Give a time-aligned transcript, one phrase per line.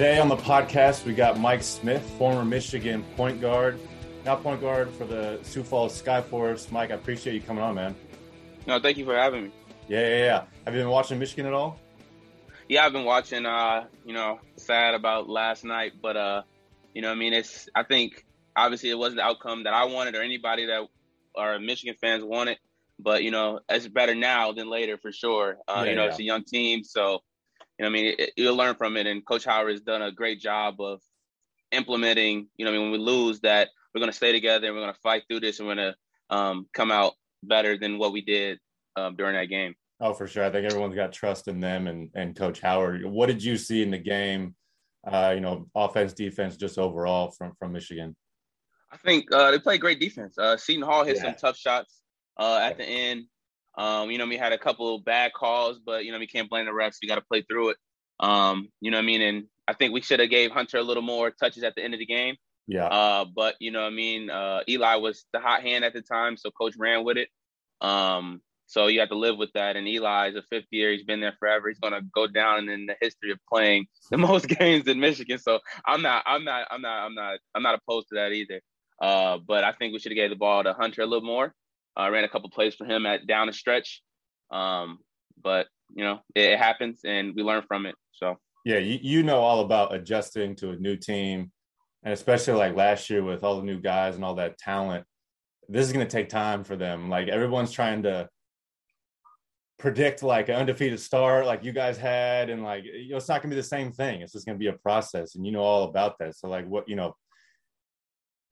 [0.00, 3.78] Today on the podcast, we got Mike Smith, former Michigan point guard,
[4.24, 6.72] now point guard for the Sioux Falls Skyforce.
[6.72, 7.94] Mike, I appreciate you coming on, man.
[8.66, 9.50] No, thank you for having me.
[9.88, 10.44] Yeah, yeah, yeah.
[10.64, 11.78] Have you been watching Michigan at all?
[12.66, 13.44] Yeah, I've been watching.
[13.44, 16.42] Uh, you know, sad about last night, but uh,
[16.94, 17.68] you know, I mean, it's.
[17.74, 18.24] I think
[18.56, 20.80] obviously it wasn't the outcome that I wanted or anybody that
[21.36, 22.56] our Michigan fans wanted.
[22.98, 25.58] But you know, it's better now than later for sure.
[25.68, 26.08] Uh, yeah, you know, yeah.
[26.08, 27.20] it's a young team, so
[27.80, 29.06] you know, I mean, it, you'll learn from it.
[29.06, 31.00] And Coach Howard has done a great job of
[31.72, 32.48] implementing.
[32.58, 34.82] You know, I mean, when we lose, that we're going to stay together and we're
[34.82, 38.12] going to fight through this and we're going to um, come out better than what
[38.12, 38.58] we did
[38.96, 39.74] um, during that game.
[39.98, 40.44] Oh, for sure.
[40.44, 43.04] I think everyone's got trust in them and and Coach Howard.
[43.06, 44.54] What did you see in the game?
[45.10, 48.14] Uh, you know, offense, defense, just overall from from Michigan.
[48.92, 50.36] I think uh, they played great defense.
[50.36, 51.22] Uh, Seton Hall hit yeah.
[51.22, 52.02] some tough shots
[52.36, 53.24] uh, at the end.
[53.80, 56.50] Um, you know, we had a couple of bad calls, but you know, we can't
[56.50, 56.96] blame the refs.
[57.00, 57.76] We got to play through it.
[58.20, 59.22] Um, you know what I mean?
[59.22, 61.94] And I think we should have gave Hunter a little more touches at the end
[61.94, 62.36] of the game.
[62.66, 62.84] Yeah.
[62.84, 66.02] Uh, but you know, what I mean, uh, Eli was the hot hand at the
[66.02, 67.28] time, so coach ran with it.
[67.80, 69.76] Um, so you have to live with that.
[69.76, 71.68] And Eli is a fifth year; he's been there forever.
[71.68, 75.38] He's going to go down in the history of playing the most games in Michigan.
[75.38, 78.60] So I'm not, I'm not, I'm not, I'm not, I'm not opposed to that either.
[79.00, 81.54] Uh, but I think we should have gave the ball to Hunter a little more.
[82.00, 84.02] I ran a couple plays for him at down the stretch.
[84.50, 84.98] Um,
[85.42, 87.94] but you know, it, it, happens and we learn from it.
[88.12, 91.50] So yeah, you, you know all about adjusting to a new team
[92.02, 95.04] and especially like last year with all the new guys and all that talent.
[95.68, 97.08] This is going to take time for them.
[97.08, 98.28] Like everyone's trying to
[99.80, 103.40] predict like an undefeated start like you guys had and like you know it's not
[103.40, 105.62] to be the same thing it's just going to be a process and you know
[105.62, 107.14] all about that so like what you know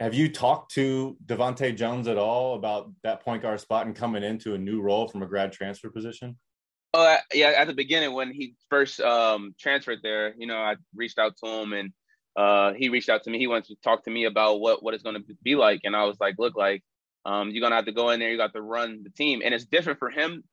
[0.00, 4.22] have you talked to DeVante' Jones at all about that point guard spot and coming
[4.22, 6.36] into a new role from a grad transfer position?
[6.94, 11.18] Oh yeah, at the beginning when he first um, transferred there, you know, I reached
[11.18, 11.92] out to him and
[12.36, 13.38] uh, he reached out to me.
[13.38, 15.96] He wanted to talk to me about what what it's going to be like, and
[15.96, 16.82] I was like, look, like
[17.24, 18.30] um, you're gonna have to go in there.
[18.30, 20.44] You got to run the team, and it's different for him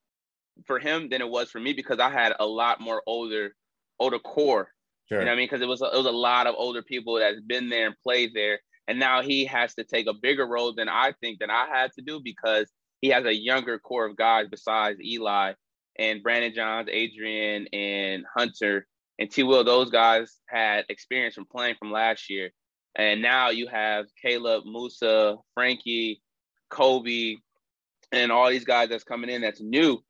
[0.65, 3.55] for him than it was for me because I had a lot more older
[3.99, 4.71] older core.
[5.07, 5.19] Sure.
[5.19, 5.45] You know what I mean?
[5.45, 8.33] Because it was it was a lot of older people that's been there and played
[8.33, 11.67] there and now he has to take a bigger role than I think than I
[11.71, 15.53] had to do because he has a younger core of guys besides Eli
[15.97, 18.87] and Brandon Johns, Adrien, and Hunter
[19.19, 19.43] and T.
[19.43, 19.63] Will.
[19.63, 22.51] Those guys had experience from playing from last year,
[22.95, 26.21] and now you have Caleb, Moussa, Frankie,
[26.69, 27.35] Kobe,
[28.11, 30.01] and all these guys that's coming in that's new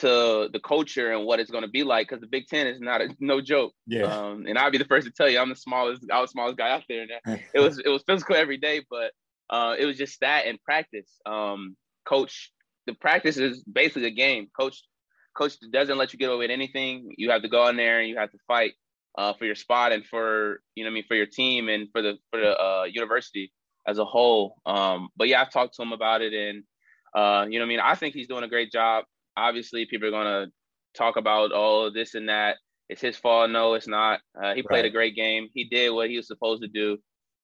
[0.00, 2.80] to the culture and what it's going to be like because the Big Ten is
[2.80, 3.72] not a, no joke.
[3.86, 4.04] Yeah.
[4.04, 6.32] Um, and I'll be the first to tell you, I'm the smallest, I was the
[6.32, 7.06] smallest guy out there.
[7.24, 9.12] And it was it was physical every day, but
[9.48, 11.10] uh, it was just that in practice.
[11.26, 12.52] Um, coach,
[12.86, 14.48] the practice is basically a game.
[14.58, 14.82] Coach,
[15.36, 17.12] coach doesn't let you get away with anything.
[17.16, 18.72] You have to go in there and you have to fight
[19.18, 22.00] uh, for your spot and for you know I mean for your team and for
[22.00, 23.52] the for the uh, university
[23.86, 24.56] as a whole.
[24.64, 26.64] Um, but yeah, I've talked to him about it and.
[27.12, 29.04] Uh, you know, I mean, I think he's doing a great job
[29.40, 30.46] obviously people are gonna
[30.94, 32.56] talk about all oh this and that.
[32.88, 33.50] It's his fault.
[33.50, 34.20] No, it's not.
[34.40, 34.86] Uh, he played right.
[34.86, 35.48] a great game.
[35.54, 36.98] He did what he was supposed to do.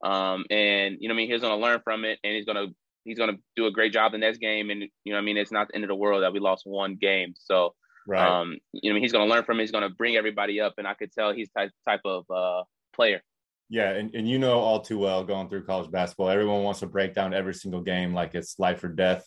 [0.05, 2.67] Um, and you know, I mean, he's gonna learn from it, and he's gonna
[3.05, 4.71] he's gonna do a great job the next game.
[4.71, 6.63] And you know, I mean, it's not the end of the world that we lost
[6.67, 7.35] one game.
[7.39, 7.75] So,
[8.07, 8.41] right.
[8.41, 9.63] um, you know, I mean, he's gonna learn from it.
[9.63, 12.65] He's gonna bring everybody up, and I could tell he's type type of uh,
[12.95, 13.23] player.
[13.69, 16.87] Yeah, and, and you know all too well going through college basketball, everyone wants to
[16.87, 19.25] break down every single game like it's life or death.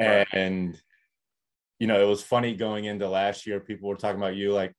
[0.00, 0.26] Right.
[0.32, 0.76] And
[1.78, 3.60] you know, it was funny going into last year.
[3.60, 4.72] People were talking about you like,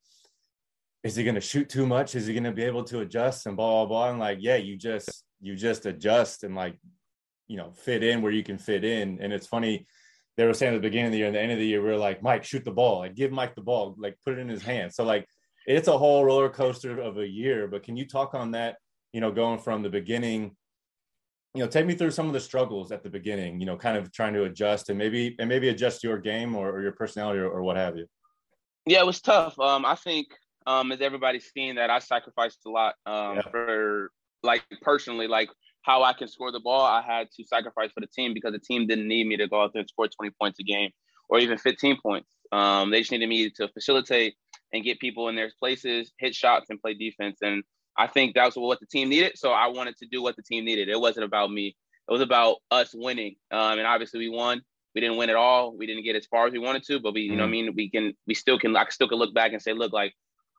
[1.03, 2.15] is he going to shoot too much?
[2.15, 4.09] Is he going to be able to adjust and blah blah blah?
[4.09, 6.77] And like, yeah, you just you just adjust and like,
[7.47, 9.19] you know, fit in where you can fit in.
[9.21, 9.85] And it's funny.
[10.37, 11.81] They were saying at the beginning of the year and the end of the year,
[11.81, 14.39] we are like, Mike, shoot the ball, like give Mike the ball, like put it
[14.39, 14.93] in his hand.
[14.93, 15.25] So like,
[15.65, 17.67] it's a whole roller coaster of a year.
[17.67, 18.77] But can you talk on that?
[19.13, 20.57] You know, going from the beginning
[21.55, 23.97] you know take me through some of the struggles at the beginning you know kind
[23.97, 27.39] of trying to adjust and maybe and maybe adjust your game or, or your personality
[27.39, 28.05] or, or, what have you.
[28.85, 29.57] Yeah it was tough.
[29.59, 30.27] Um i think
[30.67, 33.41] um as everybody's seen that i sacrificed a lot um yeah.
[33.51, 34.11] for
[34.43, 35.49] like personally like
[35.83, 38.59] how i can score the ball i had to sacrifice for the team because the
[38.59, 40.89] team didn't need me to go out there and score 20 points a game
[41.29, 42.29] or even 15 points.
[42.51, 44.35] Um they just needed me to facilitate
[44.73, 47.37] and get people in their places hit shots and play defense.
[47.41, 47.63] And
[47.97, 49.37] I think that was what the team needed.
[49.37, 50.89] So I wanted to do what the team needed.
[50.89, 51.75] It wasn't about me.
[52.07, 53.35] It was about us winning.
[53.51, 54.61] Um, and obviously we won.
[54.93, 55.75] We didn't win at all.
[55.75, 57.39] We didn't get as far as we wanted to, but we, you mm-hmm.
[57.39, 59.73] know, I mean, we can, we still can, I still can look back and say,
[59.73, 60.13] look, like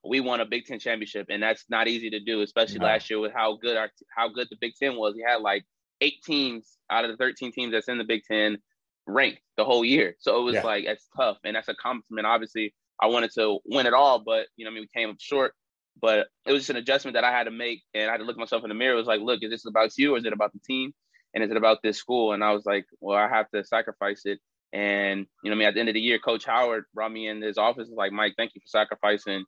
[0.04, 2.86] we won a Big Ten championship, and that's not easy to do, especially no.
[2.86, 5.14] last year with how good our, how good the Big Ten was.
[5.14, 5.64] We had like
[6.00, 8.58] eight teams out of the 13 teams that's in the Big Ten
[9.06, 10.16] ranked the whole year.
[10.18, 10.62] So it was yeah.
[10.62, 12.26] like it's tough, and that's a compliment.
[12.26, 15.16] Obviously, I wanted to win it all, but you know, I mean, we came up
[15.18, 15.54] short.
[16.00, 18.25] But it was just an adjustment that I had to make, and I had to
[18.25, 18.94] look myself in the mirror.
[18.94, 20.93] It was like, look, is this about you or is it about the team?
[21.34, 22.32] And is it about this school?
[22.32, 24.38] And I was like, well, I have to sacrifice it.
[24.72, 27.28] And you know, I mean, at the end of the year, Coach Howard brought me
[27.28, 27.88] in his office.
[27.94, 29.44] Like, Mike, thank you for sacrificing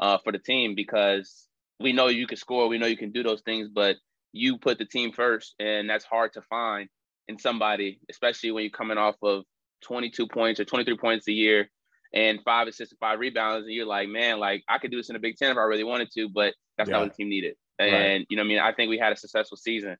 [0.00, 1.46] uh, for the team because
[1.80, 3.96] we know you can score, we know you can do those things, but
[4.32, 6.88] you put the team first, and that's hard to find
[7.28, 9.44] in somebody, especially when you're coming off of
[9.82, 11.68] 22 points or 23 points a year
[12.14, 15.08] and five assists and five rebounds, and you're like, man, like I could do this
[15.08, 16.96] in the Big Ten if I really wanted to, but that's yeah.
[16.96, 17.54] not what the team needed.
[17.78, 18.26] And right.
[18.28, 19.96] you know, I mean, I think we had a successful season,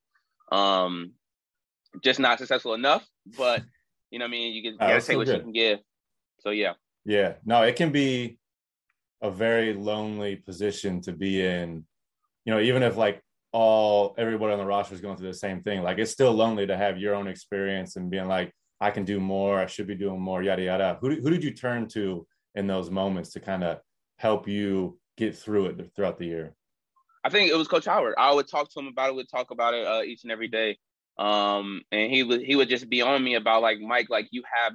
[0.52, 1.12] um,
[2.02, 3.06] just not successful enough.
[3.36, 3.62] But
[4.10, 5.36] you know, I mean, you can you gotta take what good.
[5.36, 5.78] you can give.
[6.40, 6.74] So yeah,
[7.04, 8.38] yeah, no, it can be
[9.22, 11.84] a very lonely position to be in.
[12.44, 13.20] You know, even if like
[13.52, 16.66] all everybody on the roster is going through the same thing, like it's still lonely
[16.66, 19.94] to have your own experience and being like, I can do more, I should be
[19.94, 20.98] doing more, yada yada.
[21.00, 23.80] Who who did you turn to in those moments to kind of
[24.18, 26.54] help you get through it throughout the year?
[27.24, 28.14] I think it was Coach Howard.
[28.18, 29.16] I would talk to him about it.
[29.16, 30.78] We'd talk about it uh, each and every day.
[31.18, 34.42] Um, and he would he would just be on me about like Mike, like you
[34.62, 34.74] have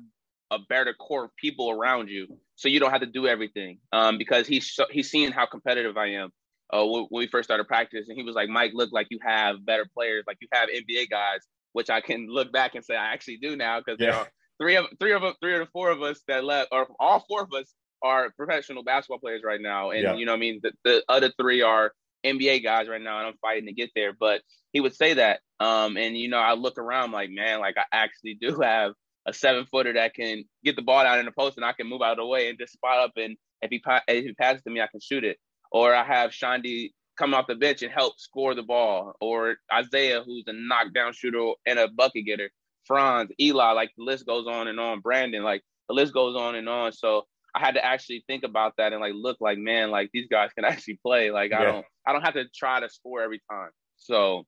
[0.50, 3.78] a better core of people around you, so you don't have to do everything.
[3.94, 6.30] Um, because he's he's seeing how competitive I am.
[6.74, 9.20] Uh, when, when we first started practice, and he was like, Mike, look like you
[9.22, 11.42] have better players, like you have NBA guys
[11.74, 14.12] which I can look back and say I actually do now because yeah.
[14.12, 14.28] there are
[14.60, 17.44] three of three of three or the four of us that left, or all four
[17.44, 17.74] of us
[18.04, 20.16] are professional basketball players right now, and yeah.
[20.16, 21.92] you know, I mean, the, the other three are
[22.26, 24.14] NBA guys right now, and I'm fighting to get there.
[24.18, 24.42] But
[24.72, 27.84] he would say that, um, and you know, I look around like, man, like I
[27.92, 28.94] actually do have
[29.26, 31.88] a seven footer that can get the ball out in the post, and I can
[31.88, 34.64] move out of the way and just spot up, and if he if he passes
[34.64, 35.38] to me, I can shoot it.
[35.72, 40.24] Or I have Chaundee come off the bench and help score the ball, or Isaiah,
[40.24, 42.50] who's a knockdown shooter and a bucket getter,
[42.86, 46.56] Franz, Eli, like the list goes on and on, Brandon, like the list goes on
[46.56, 46.92] and on.
[46.92, 50.28] So I had to actually think about that and like look like, man, like these
[50.30, 51.32] guys can actually play.
[51.32, 53.70] Like I don't, I don't have to try to score every time.
[53.98, 54.46] So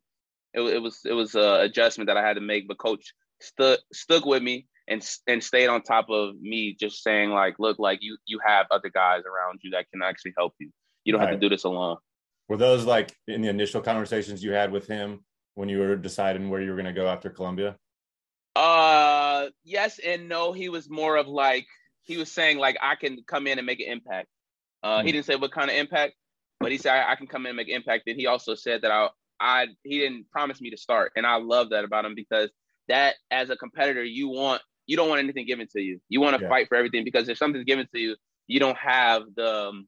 [0.54, 2.68] it, it was, it was a adjustment that I had to make.
[2.68, 7.30] But coach stuck stuck with me and and stayed on top of me, just saying
[7.30, 10.72] like, look, like you you have other guys around you that can actually help you.
[11.04, 11.32] You don't right.
[11.32, 11.98] have to do this alone.
[12.50, 15.24] Were those like in the initial conversations you had with him
[15.56, 17.78] when you were deciding where you were going to go after Columbia?
[18.56, 20.52] Uh, yes and no.
[20.52, 21.66] He was more of like
[22.04, 24.28] he was saying like I can come in and make an impact.
[24.84, 25.06] Uh, mm-hmm.
[25.06, 25.16] he hmm.
[25.16, 26.16] didn't say what kind of impact,
[26.60, 28.04] but he said I, I can come in and make an impact.
[28.08, 29.10] And he also said that I,
[29.40, 32.50] I, he didn't promise me to start, and I love that about him because
[32.90, 36.00] that as a competitor, you want you don't want anything given to you.
[36.10, 36.50] You want to yeah.
[36.50, 38.16] fight for everything because if something's given to you,
[38.48, 39.88] you don't have the um,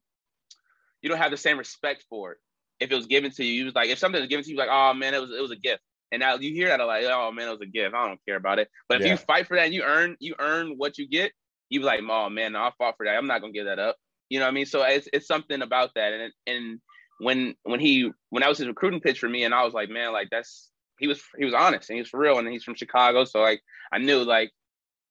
[1.02, 2.38] you don't have the same respect for it
[2.80, 4.56] if it was given to you, you was like, if something was given to you,
[4.56, 5.82] like, oh man, it was it was a gift.
[6.12, 7.94] And now you hear that, like, oh man, it was a gift.
[7.94, 8.68] I don't care about it.
[8.88, 9.12] But if yeah.
[9.12, 11.32] you fight for that and you earn you earn what you get,
[11.68, 13.16] you be like, oh man, no, I fought for that.
[13.16, 13.96] I'm not gonna give that up.
[14.28, 14.66] You know what I mean?
[14.66, 16.12] So it's it's something about that.
[16.12, 16.80] And and
[17.18, 19.88] when when he when that was his recruiting pitch for me, and I was like,
[19.88, 22.64] man, like that's he was he was honest and he was for real, and he's
[22.64, 23.60] from Chicago, so like
[23.92, 24.52] I knew like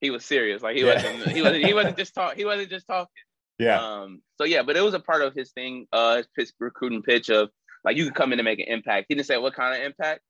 [0.01, 0.61] he was serious.
[0.61, 0.95] Like he yeah.
[0.95, 3.09] wasn't he wasn't he wasn't just talk he wasn't just talking.
[3.57, 3.81] Yeah.
[3.81, 7.29] Um, so yeah, but it was a part of his thing, uh, his recruiting pitch
[7.29, 7.49] of
[7.83, 9.05] like you can come in and make an impact.
[9.07, 10.21] He didn't say what kind of impact,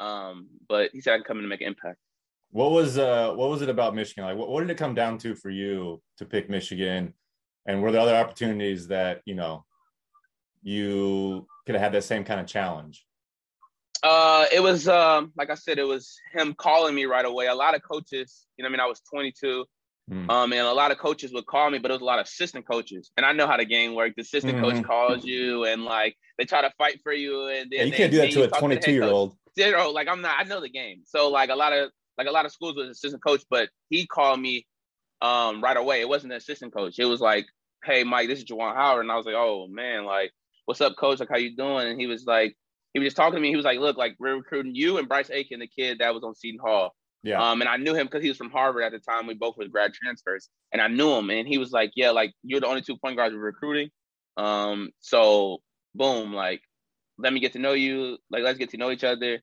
[0.00, 1.98] um, but he said I can come in and make an impact.
[2.50, 4.24] What was uh what was it about Michigan?
[4.24, 7.14] Like what, what did it come down to for you to pick Michigan?
[7.66, 9.64] And were there other opportunities that, you know,
[10.62, 13.06] you could have had that same kind of challenge?
[14.02, 17.46] Uh, it was um, like I said, it was him calling me right away.
[17.46, 19.64] A lot of coaches, you know, I mean, I was 22.
[20.10, 20.30] Mm.
[20.30, 22.26] Um, and a lot of coaches would call me, but it was a lot of
[22.26, 23.10] assistant coaches.
[23.16, 24.14] And I know how the game works.
[24.16, 24.78] The assistant mm-hmm.
[24.78, 27.48] coach calls you and like they try to fight for you.
[27.48, 29.36] And yeah, you can't do that to a 22 year old.
[29.58, 31.02] Zero, like I'm not, I know the game.
[31.04, 34.06] So like a lot of, like a lot of schools with assistant coach, but he
[34.06, 34.66] called me
[35.20, 36.00] um, right away.
[36.00, 36.98] It wasn't an assistant coach.
[36.98, 37.46] It was like,
[37.84, 39.04] Hey Mike, this is Juwan Howard.
[39.04, 40.32] And I was like, Oh man, like,
[40.64, 41.20] what's up coach?
[41.20, 41.88] Like, how you doing?
[41.88, 42.56] And he was like,
[42.92, 43.48] he was just talking to me.
[43.48, 46.22] He was like, look, like we're recruiting you and Bryce Aiken, the kid that was
[46.24, 46.94] on Seton Hall.
[47.22, 47.42] Yeah.
[47.42, 49.26] Um, and I knew him because he was from Harvard at the time.
[49.26, 51.30] We both were grad transfers, and I knew him.
[51.30, 53.90] And he was like, "Yeah, like you're the only two point guards we're recruiting.
[54.36, 55.58] Um, so
[55.94, 56.62] boom, like
[57.18, 58.18] let me get to know you.
[58.30, 59.40] Like let's get to know each other."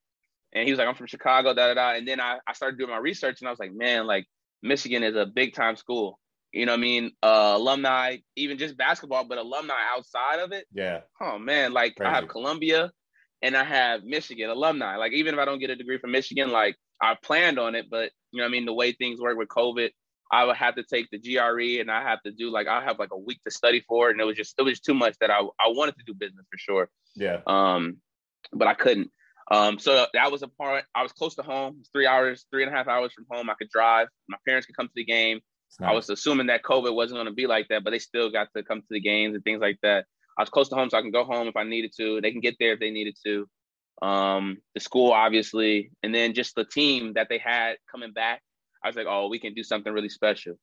[0.54, 2.78] And he was like, "I'm from Chicago, da da da." And then I, I started
[2.78, 4.26] doing my research, and I was like, "Man, like
[4.62, 6.20] Michigan is a big time school.
[6.52, 7.12] You know what I mean?
[7.22, 10.66] Uh, alumni, even just basketball, but alumni outside of it.
[10.74, 11.02] Yeah.
[11.22, 12.10] Oh man, like Crazy.
[12.10, 12.92] I have Columbia,
[13.42, 14.98] and I have Michigan alumni.
[14.98, 17.88] Like even if I don't get a degree from Michigan, like I planned on it,
[17.90, 19.90] but you know, I mean, the way things work with COVID,
[20.32, 23.00] I would have to take the GRE and I have to do like I have
[23.00, 25.16] like a week to study for it, and it was just it was too much
[25.22, 26.90] that I I wanted to do business for sure.
[27.16, 27.40] Yeah.
[27.48, 27.98] Um,
[28.54, 29.12] but I couldn't.
[29.52, 30.86] Um, so that was a part.
[30.94, 33.50] I was close to home, three hours, three and a half hours from home.
[33.50, 34.08] I could drive.
[34.28, 35.40] My parents could come to the game.
[35.80, 35.90] Nice.
[35.90, 38.50] I was assuming that COVID wasn't going to be like that, but they still got
[38.56, 40.06] to come to the games and things like that.
[40.38, 42.22] I was close to home, so I can go home if I needed to.
[42.22, 43.48] They can get there if they needed to.
[44.02, 48.42] Um, the school, obviously, and then just the team that they had coming back.
[48.84, 50.56] I was like, oh, we can do something really special.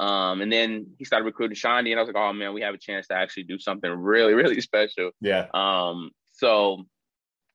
[0.00, 2.74] Um, and then he started recruiting Chaundee, and I was like, oh man, we have
[2.74, 5.10] a chance to actually do something really, really special.
[5.20, 5.46] Yeah.
[5.54, 6.84] Um, so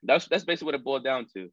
[0.04, 1.50] that's that's basically what it boiled down to.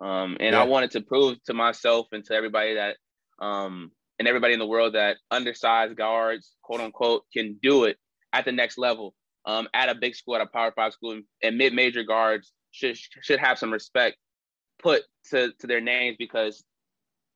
[0.00, 0.60] Um, and yeah.
[0.60, 2.96] I wanted to prove to myself and to everybody that
[3.44, 7.96] um and everybody in the world that undersized guards, quote unquote, can do it
[8.32, 9.14] at the next level.
[9.44, 13.40] Um, at a big school, at a Power Five school, and mid-major guards should should
[13.40, 14.16] have some respect
[14.80, 16.62] put to to their names because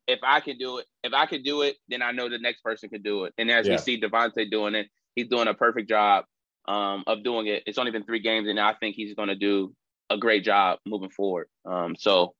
[0.09, 2.63] if I can do it, if I can do it, then I know the next
[2.63, 3.35] person can do it.
[3.39, 3.75] And as yeah.
[3.75, 6.25] we see DeVante' doing it, he's doing a perfect job
[6.67, 7.63] um, of doing it.
[7.67, 9.73] It's only been three games, and I think he's going to do
[10.11, 11.47] a great job moving forward.
[11.65, 12.35] Um, so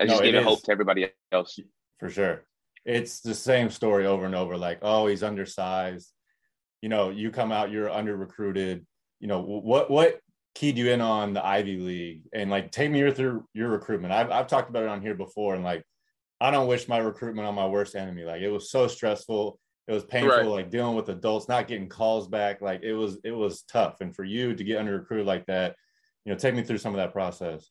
[0.00, 1.58] I just no, give hope to everybody else.
[1.98, 2.44] For sure
[2.84, 6.12] it's the same story over and over like oh he's undersized
[6.80, 8.84] you know you come out you're under recruited
[9.20, 10.20] you know what what
[10.54, 14.12] keyed you in on the ivy league and like take me through your recruitment.
[14.12, 15.84] I've, I've talked about it on here before and like
[16.40, 18.24] i don't wish my recruitment on my worst enemy.
[18.24, 19.58] Like it was so stressful.
[19.88, 20.46] It was painful right.
[20.46, 22.60] like dealing with adults not getting calls back.
[22.60, 24.00] Like it was it was tough.
[24.00, 25.76] And for you to get under recruited like that
[26.24, 27.70] you know take me through some of that process.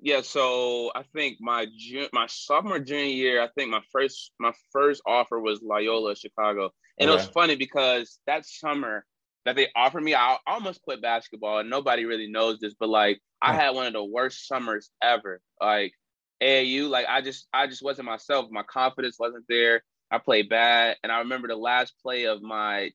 [0.00, 1.66] Yeah, so I think my
[2.12, 7.08] my sophomore junior year, I think my first my first offer was Loyola Chicago, and
[7.08, 7.14] okay.
[7.14, 9.04] it was funny because that summer
[9.44, 13.20] that they offered me, I almost quit basketball, and nobody really knows this, but like
[13.40, 15.40] I had one of the worst summers ever.
[15.60, 15.92] Like
[16.42, 18.50] AAU, like I just I just wasn't myself.
[18.50, 19.82] My confidence wasn't there.
[20.10, 22.90] I played bad, and I remember the last play of my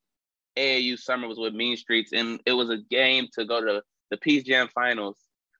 [0.57, 4.17] AAU summer was with Mean Streets, and it was a game to go to the
[4.17, 5.17] Peach Jam Finals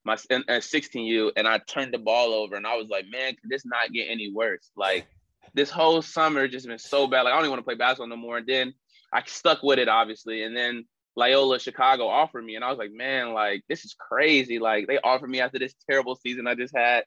[0.08, 3.50] my at 16U and I turned the ball over and I was like, man, could
[3.50, 4.72] this not get any worse?
[4.76, 5.06] Like
[5.54, 7.24] this whole summer just been so bad.
[7.24, 8.38] Like I don't even want to play basketball no more.
[8.38, 8.74] And then
[9.14, 10.44] I stuck with it, obviously.
[10.44, 10.86] And then
[11.16, 14.60] Loyola Chicago offered me, and I was like, man, like this is crazy.
[14.60, 17.04] Like they offered me after this terrible season I just had.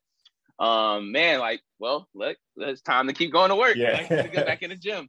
[0.58, 3.76] Um, man, like, well, look, it's time to keep going to work.
[3.76, 3.92] Yeah.
[3.92, 5.08] Like, to get back in the gym.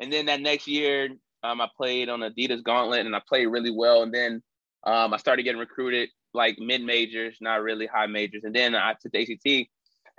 [0.00, 1.10] And then that next year,
[1.42, 4.02] um, I played on Adidas Gauntlet and I played really well.
[4.02, 4.42] And then
[4.84, 8.42] um, I started getting recruited like mid majors, not really high majors.
[8.44, 9.68] And then I took the ACT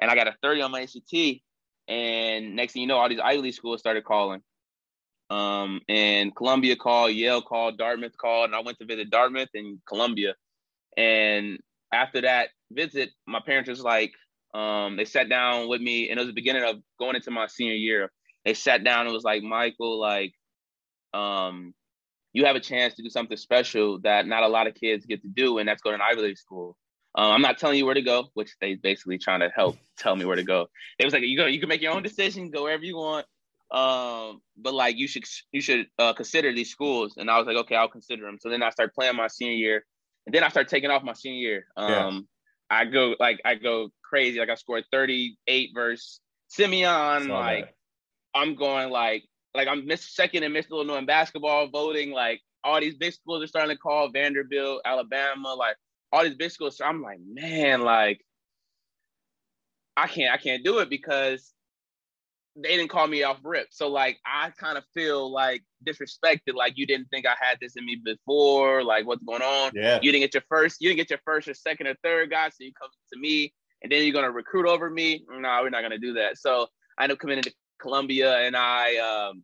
[0.01, 1.41] and I got a 30 on my ACT.
[1.87, 4.41] And next thing you know, all these Ivy League schools started calling.
[5.29, 9.79] Um, and Columbia called, Yale called, Dartmouth called, and I went to visit Dartmouth and
[9.87, 10.33] Columbia.
[10.97, 11.59] And
[11.93, 14.11] after that visit, my parents was like,
[14.53, 17.47] um, they sat down with me, and it was the beginning of going into my
[17.47, 18.11] senior year.
[18.45, 20.33] They sat down and was like, Michael, like,
[21.13, 21.73] um,
[22.33, 25.21] you have a chance to do something special that not a lot of kids get
[25.21, 26.75] to do, and that's go to an Ivy League school.
[27.15, 30.15] Um, I'm not telling you where to go, which they basically trying to help tell
[30.15, 30.67] me where to go.
[30.99, 33.25] It was like you go, you can make your own decision, go wherever you want.
[33.71, 37.57] Um, but like you should you should uh, consider these schools, and I was like,
[37.57, 38.37] okay, I'll consider them.
[38.39, 39.85] So then I started playing my senior year,
[40.25, 41.65] and then I started taking off my senior year.
[41.77, 42.19] Um, yeah.
[42.71, 47.73] I go like I go crazy, like I scored 38 versus Simeon, like.
[48.33, 49.23] I'm going like
[49.55, 52.11] like I'm miss second in Miss Illinois in basketball voting.
[52.11, 55.75] Like all these big schools are starting to call Vanderbilt, Alabama, like
[56.11, 56.77] all these big schools.
[56.77, 58.21] So I'm like, man, like
[59.97, 61.53] I can't, I can't do it because
[62.61, 63.67] they didn't call me off rip.
[63.71, 66.55] So like I kind of feel like disrespected.
[66.55, 68.83] Like you didn't think I had this in me before.
[68.83, 69.71] Like what's going on?
[69.73, 69.99] Yeah.
[70.01, 70.77] You didn't get your first.
[70.79, 72.49] You didn't get your first or second or third guy.
[72.49, 75.25] So you come to me, and then you're gonna recruit over me.
[75.29, 76.37] No, we're not gonna do that.
[76.37, 79.43] So I ended up coming into Columbia, and I um,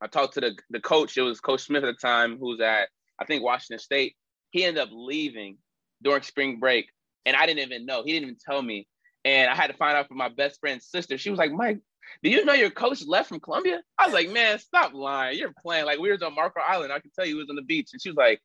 [0.00, 1.16] I talked to the the coach.
[1.16, 4.14] It was Coach Smith at the time, who's at I think Washington State.
[4.50, 5.58] He ended up leaving
[6.02, 6.86] during spring break,
[7.26, 8.04] and I didn't even know.
[8.04, 8.86] He didn't even tell me,
[9.24, 11.18] and I had to find out from my best friend's sister.
[11.18, 11.80] She was like, "Mike,
[12.22, 15.38] do you know your coach left from Columbia?" I was like, "Man, stop lying.
[15.38, 16.92] You're playing like we were on Marco Island.
[16.92, 18.40] I can tell you he was on the beach." And she was like,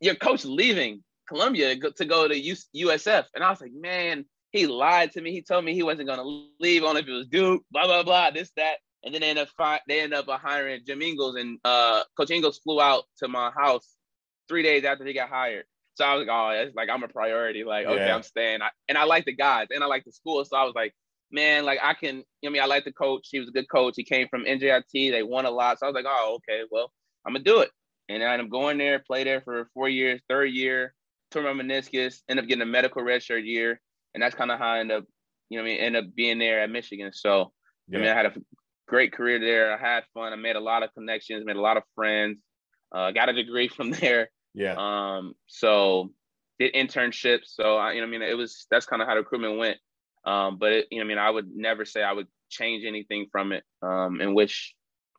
[0.00, 5.12] "Your coach leaving Columbia to go to USF," and I was like, "Man." He lied
[5.12, 5.32] to me.
[5.32, 8.04] He told me he wasn't going to leave only if it was Duke, blah, blah,
[8.04, 8.76] blah, this, that.
[9.04, 12.30] And then they end up, fi- they end up hiring Jim Engles, and uh, Coach
[12.30, 13.96] Engles flew out to my house
[14.48, 15.64] three days after he got hired.
[15.96, 17.64] So I was like, oh, it's like I'm a priority.
[17.64, 18.14] Like, okay, yeah.
[18.14, 18.60] I'm staying.
[18.62, 20.44] I, and I like the guys and I like the school.
[20.44, 20.94] So I was like,
[21.30, 23.28] man, like I can, you know, I mean, I like the coach.
[23.30, 23.94] He was a good coach.
[23.96, 24.84] He came from NJIT.
[24.92, 25.78] They won a lot.
[25.78, 26.92] So I was like, oh, okay, well,
[27.26, 27.70] I'm gonna do it.
[28.08, 30.94] And I ended up going there, play there for four years, third year,
[31.30, 33.80] tore my meniscus, end up getting a medical redshirt year
[34.16, 35.04] and that's kind of how I end up,
[35.50, 37.12] you know, I mean, end up being there at Michigan.
[37.12, 37.52] So
[37.86, 37.98] yeah.
[37.98, 38.32] I mean, I had a
[38.88, 39.74] great career there.
[39.74, 40.32] I had fun.
[40.32, 42.38] I made a lot of connections, made a lot of friends.
[42.90, 44.30] Uh, got a degree from there.
[44.54, 44.74] Yeah.
[44.78, 45.34] Um.
[45.48, 46.12] So
[46.58, 47.48] did internships.
[47.48, 49.76] So I, you know, I mean, it was that's kind of how the recruitment went.
[50.26, 50.58] Um.
[50.58, 53.52] But it, you know, I mean, I would never say I would change anything from
[53.52, 53.64] it.
[53.82, 54.20] Um.
[54.20, 54.74] And wish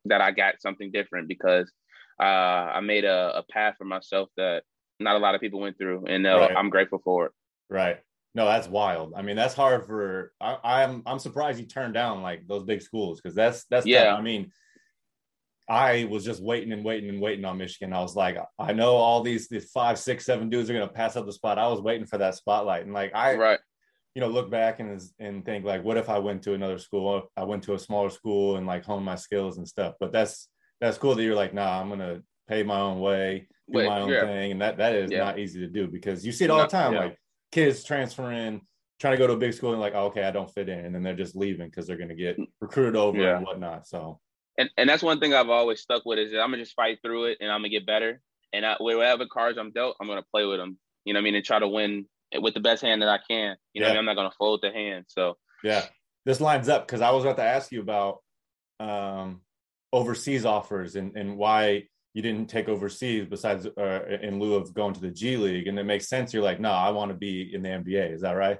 [0.06, 1.72] that I got something different because
[2.20, 4.64] uh, I made a, a path for myself that
[5.00, 6.58] not a lot of people went through, and uh, right.
[6.58, 7.32] I'm grateful for it.
[7.70, 8.00] Right.
[8.34, 9.14] No, that's wild.
[9.16, 10.32] I mean, that's hard for.
[10.42, 14.06] I, I'm I'm surprised you turned down like those big schools because that's that's yeah.
[14.06, 14.20] Tough.
[14.20, 14.52] I mean,
[15.70, 17.94] I was just waiting and waiting and waiting on Michigan.
[17.94, 21.16] I was like, I know all these these five, six, seven dudes are gonna pass
[21.16, 21.60] up the spot.
[21.60, 23.60] I was waiting for that spotlight, and like I, right.
[24.18, 27.30] You know, look back and and think like, what if I went to another school?
[27.38, 29.94] I went to a smaller school and like hone my skills and stuff.
[30.00, 30.50] But that's
[30.82, 34.00] that's cool that you're like, nah, I'm gonna pay my own way, do Wait, my
[34.00, 34.22] own yeah.
[34.22, 35.20] thing, and that that is yeah.
[35.20, 37.00] not easy to do because you see it all the time, yeah.
[37.00, 37.18] like
[37.52, 38.62] kids transferring,
[39.00, 40.84] trying to go to a big school and like, oh, okay, I don't fit in,
[40.84, 43.86] and then they're just leaving because they're gonna get recruited over and whatnot.
[43.86, 44.20] So,
[44.58, 47.26] and and that's one thing I've always stuck with is I'm gonna just fight through
[47.26, 48.20] it and I'm gonna get better.
[48.52, 50.80] And I, whatever cards I'm dealt, I'm gonna play with them.
[51.06, 51.36] You know what I mean?
[51.36, 52.08] And try to win
[52.40, 53.56] with the best hand that I can.
[53.74, 54.00] You know, I mean?
[54.00, 55.06] I'm not gonna fold the hand.
[55.08, 55.86] So yeah,
[56.26, 58.20] this lines up because I was about to ask you about
[58.80, 59.42] um,
[59.94, 64.94] overseas offers and and why you didn't take overseas besides uh, in lieu of going
[64.94, 66.34] to the G League, and it makes sense.
[66.34, 68.14] You're like, no, I want to be in the NBA.
[68.14, 68.58] Is that right?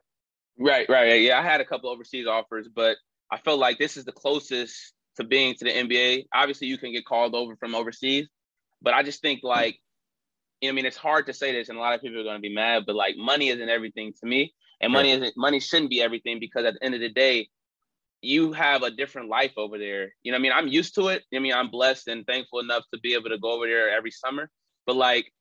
[0.60, 1.22] Right, right.
[1.22, 2.98] Yeah, I had a couple overseas offers, but
[3.32, 6.26] I felt like this is the closest to being to the NBA.
[6.34, 8.28] Obviously, you can get called over from overseas,
[8.82, 9.87] but I just think like, you know,
[10.64, 12.42] I mean, it's hard to say this, and a lot of people are going to
[12.42, 16.02] be mad, but like, money isn't everything to me, and money isn't money shouldn't be
[16.02, 17.50] everything because at the end of the day,
[18.22, 20.14] you have a different life over there.
[20.24, 21.24] You know, I mean, I'm used to it.
[21.34, 24.12] I mean, I'm blessed and thankful enough to be able to go over there every
[24.12, 24.50] summer.
[24.86, 25.32] But like,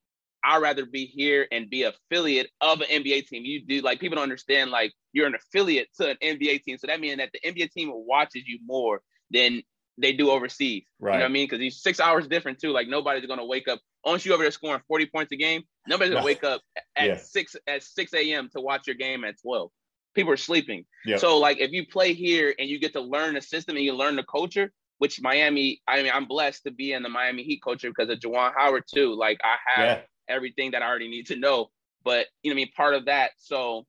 [0.44, 3.44] I'd rather be here and be affiliate of an NBA team.
[3.44, 6.87] You do like people don't understand like you're an affiliate to an NBA team, so
[6.87, 9.62] that means that the NBA team watches you more than
[9.98, 10.84] they do overseas.
[11.00, 11.12] Right.
[11.12, 11.44] You know what I mean?
[11.44, 12.70] Because these six hours different too.
[12.70, 15.62] Like nobody's gonna wake up once you over there scoring 40 points a game.
[15.86, 16.62] Nobody's gonna wake up
[16.96, 17.16] at yeah.
[17.16, 18.48] six at six a.m.
[18.54, 19.70] to watch your game at 12
[20.16, 20.84] people are sleeping.
[21.04, 21.20] Yep.
[21.20, 23.92] So like if you play here and you get to learn the system and you
[23.92, 27.60] learn the culture, which Miami, I mean, I'm blessed to be in the Miami Heat
[27.62, 29.14] culture because of Juwan Howard too.
[29.14, 30.34] Like I have yeah.
[30.34, 31.68] everything that I already need to know.
[32.02, 33.32] But you know, I mean, part of that.
[33.36, 33.86] So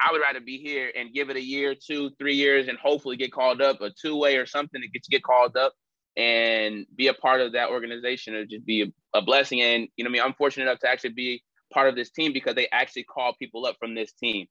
[0.00, 3.16] I would rather be here and give it a year, two, three years, and hopefully
[3.16, 5.74] get called up a two way or something to get to get called up
[6.16, 8.34] and be a part of that organization.
[8.34, 9.60] It'd just be a, a blessing.
[9.60, 12.32] And you know, I mean, I'm fortunate enough to actually be part of this team
[12.32, 14.46] because they actually call people up from this team.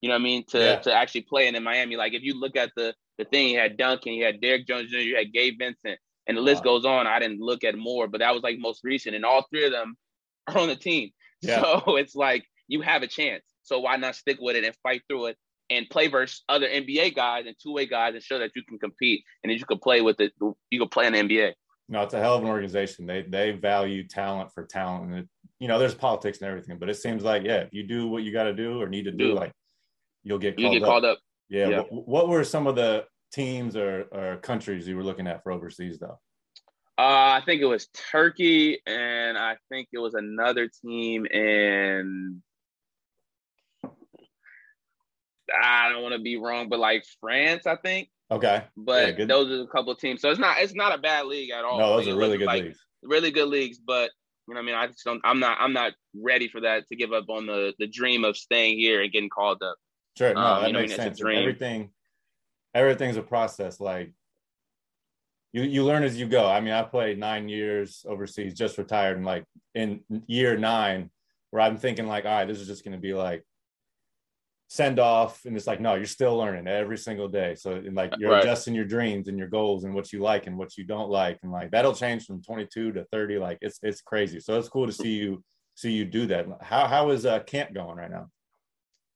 [0.00, 0.44] You know what I mean?
[0.50, 0.76] To yeah.
[0.80, 1.96] to actually play in Miami.
[1.96, 4.90] Like if you look at the the thing, you had Duncan, you had Derrick Jones
[4.90, 6.72] Jr., you had Gabe Vincent, and the list wow.
[6.72, 7.06] goes on.
[7.06, 9.72] I didn't look at more, but that was like most recent, and all three of
[9.72, 9.96] them
[10.46, 11.10] are on the team.
[11.42, 11.60] Yeah.
[11.60, 13.42] So it's like you have a chance.
[13.68, 15.36] So why not stick with it and fight through it
[15.70, 18.78] and play versus other NBA guys and two way guys and show that you can
[18.78, 20.32] compete and that you can play with it.
[20.70, 21.52] You can play in the NBA.
[21.90, 23.06] No, it's a hell of an organization.
[23.06, 25.28] They they value talent for talent, and it,
[25.58, 28.24] you know there's politics and everything, but it seems like yeah, if you do what
[28.24, 29.52] you got to do or need to do, like
[30.22, 30.90] you'll get called you get up.
[30.90, 31.18] called up.
[31.48, 31.68] Yeah.
[31.68, 31.80] yeah.
[31.88, 35.50] What, what, were some of the teams or, or countries you were looking at for
[35.50, 36.18] overseas though?
[36.98, 42.42] Uh, I think it was Turkey, and I think it was another team in.
[45.62, 48.08] I don't want to be wrong, but like France, I think.
[48.30, 48.64] Okay.
[48.76, 51.26] But yeah, those are a couple of teams, so it's not it's not a bad
[51.26, 51.78] league at all.
[51.78, 52.78] No, those are really good like, leagues.
[53.02, 54.10] Really good leagues, but
[54.46, 55.20] you know, I mean, I just don't.
[55.24, 55.58] I'm not.
[55.60, 59.02] I'm not ready for that to give up on the the dream of staying here
[59.02, 59.76] and getting called up.
[60.16, 60.96] Sure, no, um, that makes mean?
[60.96, 61.20] sense.
[61.20, 61.90] Everything,
[62.74, 63.80] everything's a process.
[63.80, 64.12] Like
[65.52, 66.46] you, you learn as you go.
[66.46, 71.10] I mean, I played nine years overseas, just retired, and like in year nine,
[71.50, 73.44] where I'm thinking like, all right, this is just going to be like
[74.70, 77.54] send off and it's like no you're still learning every single day.
[77.54, 78.44] So like you're right.
[78.44, 81.38] adjusting your dreams and your goals and what you like and what you don't like
[81.42, 84.40] and like that'll change from 22 to 30 like it's it's crazy.
[84.40, 85.42] So it's cool to see you
[85.74, 86.46] see you do that.
[86.60, 88.28] How how is uh camp going right now?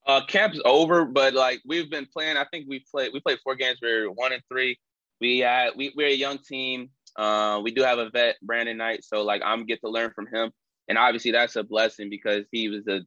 [0.06, 3.54] Uh camp's over but like we've been playing i think we played we played four
[3.54, 4.78] games we're one and three.
[5.20, 9.04] We had we, we're a young team uh we do have a vet brandon knight
[9.04, 10.50] so like i'm get to learn from him.
[10.88, 13.02] And obviously that's a blessing because he was a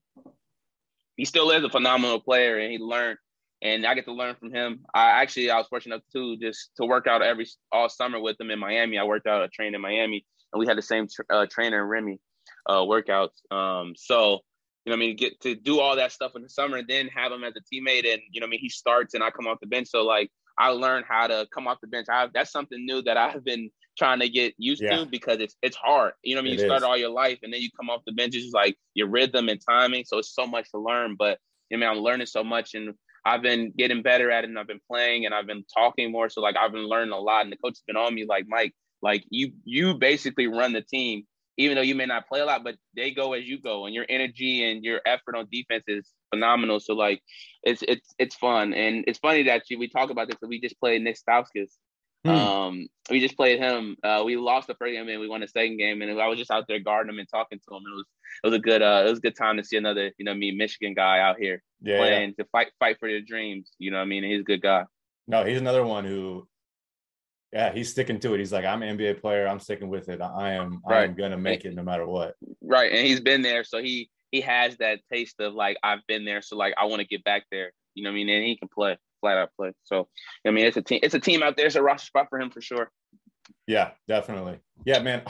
[1.15, 3.17] he still is a phenomenal player and he learned
[3.62, 4.82] and I get to learn from him.
[4.93, 8.39] I actually I was fortunate enough to just to work out every all summer with
[8.39, 8.97] him in Miami.
[8.97, 11.88] I worked out a train in Miami and we had the same uh, trainer in
[11.88, 12.19] Remy
[12.67, 13.39] uh, workouts.
[13.51, 14.41] Um, so
[14.86, 17.08] you know, I mean, get to do all that stuff in the summer and then
[17.08, 18.12] have him as a teammate.
[18.12, 19.88] And you know, I mean, he starts and I come off the bench.
[19.88, 22.08] So like, I learned how to come off the bench.
[22.10, 24.97] I that's something new that I've been trying to get used yeah.
[24.97, 26.13] to because it's it's hard.
[26.23, 28.01] You know, I mean, it you start all your life and then you come off
[28.05, 28.36] the bench.
[28.36, 30.05] It's like your rhythm and timing.
[30.05, 31.15] So it's so much to learn.
[31.17, 32.93] But you know, I mean, I'm learning so much and
[33.25, 36.29] I've been getting better at it and I've been playing and I've been talking more.
[36.29, 37.43] So like I've been learning a lot.
[37.43, 40.81] And the coach has been on me like Mike, like you you basically run the
[40.81, 41.23] team,
[41.58, 43.95] even though you may not play a lot, but they go as you go, and
[43.95, 46.79] your energy and your effort on defense is phenomenal.
[46.79, 47.21] So like
[47.63, 48.73] it's it's it's fun.
[48.73, 51.71] And it's funny that you, we talk about this, we just played Nick Stauskas
[52.25, 52.31] Hmm.
[52.31, 53.95] Um, we just played him.
[54.03, 56.39] Uh, we lost the first game and we won the second game, and I was
[56.39, 57.83] just out there guarding him and talking to him.
[57.85, 58.05] It was
[58.43, 60.33] it was a good uh, it was a good time to see another you know
[60.33, 62.43] me Michigan guy out here yeah, playing yeah.
[62.43, 63.71] to fight fight for your dreams.
[63.77, 64.23] You know what I mean?
[64.23, 64.85] And he's a good guy.
[65.27, 66.47] No, he's another one who,
[67.51, 68.39] yeah, he's sticking to it.
[68.39, 69.47] He's like, I'm an NBA player.
[69.47, 70.19] I'm sticking with it.
[70.21, 71.01] I am right.
[71.01, 72.33] I am gonna make it no matter what.
[72.61, 76.25] Right, and he's been there, so he he has that taste of like I've been
[76.25, 77.71] there, so like I want to get back there.
[77.93, 78.29] You know what I mean?
[78.29, 79.71] And he can play flat out play.
[79.83, 80.07] So
[80.45, 80.99] I mean, it's a team.
[81.01, 81.65] It's a team out there.
[81.65, 82.91] It's a roster spot for him for sure.
[83.67, 84.59] Yeah, definitely.
[84.85, 85.23] Yeah, man.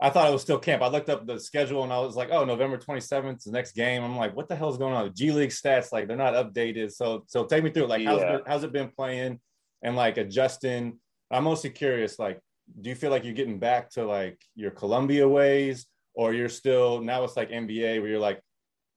[0.00, 0.82] I thought it was still camp.
[0.82, 4.02] I looked up the schedule and I was like, oh, November 27th, the next game.
[4.02, 5.14] I'm like, what the hell is going on?
[5.14, 6.90] G League stats, like they're not updated.
[6.92, 9.38] So so take me through like how's it, how's it been playing
[9.82, 10.98] and like adjusting.
[11.30, 12.40] I'm mostly curious, like,
[12.80, 17.00] do you feel like you're getting back to like your Columbia ways, or you're still
[17.00, 18.40] now it's like NBA where you're like,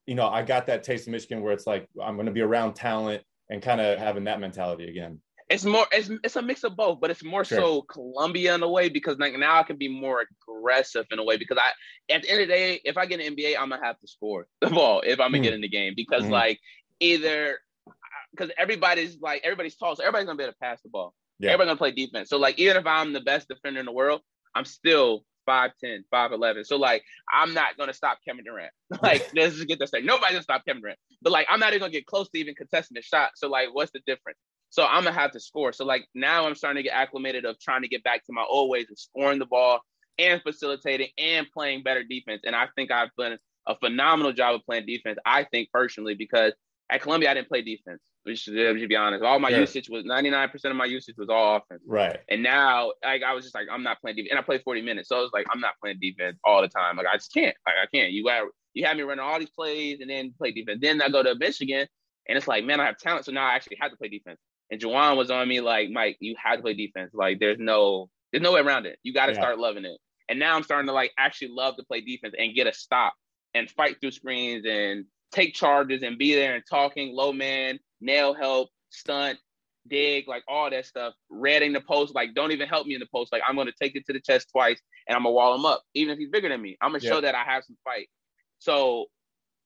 [0.07, 2.73] you know, I got that taste of Michigan where it's like I'm gonna be around
[2.73, 5.19] talent and kind of having that mentality again?
[5.47, 7.59] It's more it's, it's a mix of both, but it's more sure.
[7.59, 11.23] so Columbia in a way because like now I can be more aggressive in a
[11.23, 11.69] way because I
[12.13, 14.07] at the end of the day, if I get an NBA, I'm gonna have to
[14.07, 16.31] score the ball if I'm gonna mm get in the game because mm-hmm.
[16.31, 16.59] like
[16.99, 17.59] either
[18.31, 21.13] because everybody's like everybody's tall, so everybody's gonna be able to pass the ball.
[21.37, 21.51] Yeah.
[21.51, 22.29] Everybody's gonna play defense.
[22.29, 24.21] So like even if I'm the best defender in the world,
[24.55, 26.65] I'm still 5'10, 5'11.
[26.65, 28.71] So like I'm not gonna stop Kevin Durant.
[29.01, 30.05] like let's just get this straight.
[30.05, 30.99] Nobody's gonna stop Kevin Durant.
[31.21, 33.31] But like I'm not even gonna get close to even contesting the shot.
[33.35, 34.39] So like what's the difference?
[34.69, 35.71] So I'm gonna have to score.
[35.73, 38.45] So like now I'm starting to get acclimated of trying to get back to my
[38.47, 39.79] old ways of scoring the ball
[40.17, 42.41] and facilitating and playing better defense.
[42.45, 45.17] And I think I've done a phenomenal job of playing defense.
[45.25, 46.53] I think personally because
[46.91, 48.01] at Columbia I didn't play defense.
[48.25, 49.23] We should, to be honest.
[49.23, 49.59] All my yeah.
[49.59, 51.81] usage was 99% of my usage was all offense.
[51.87, 52.19] Right.
[52.29, 54.31] And now, like, I was just like, I'm not playing defense.
[54.31, 55.09] And I played 40 minutes.
[55.09, 56.97] So I was like, I'm not playing defense all the time.
[56.97, 57.55] Like, I just can't.
[57.65, 58.11] Like, I can't.
[58.11, 60.79] You got you have me running all these plays and then play defense.
[60.81, 61.87] Then I go to Michigan
[62.27, 63.25] and it's like, man, I have talent.
[63.25, 64.39] So now I actually have to play defense.
[64.69, 67.11] And Juwan was on me like, Mike, you have to play defense.
[67.13, 68.99] Like, there's no, there's no way around it.
[69.01, 69.39] You got to yeah.
[69.39, 69.97] start loving it.
[70.27, 73.13] And now I'm starting to like actually love to play defense and get a stop
[73.53, 78.33] and fight through screens and take charges and be there and talking low man, nail
[78.33, 79.37] help, stunt,
[79.87, 83.07] dig, like all that stuff, reading the post, like don't even help me in the
[83.13, 83.31] post.
[83.31, 85.83] Like I'm gonna take it to the chest twice and I'm gonna wall him up,
[85.93, 86.77] even if he's bigger than me.
[86.81, 87.09] I'm gonna yeah.
[87.09, 88.07] show that I have some fight.
[88.59, 89.05] So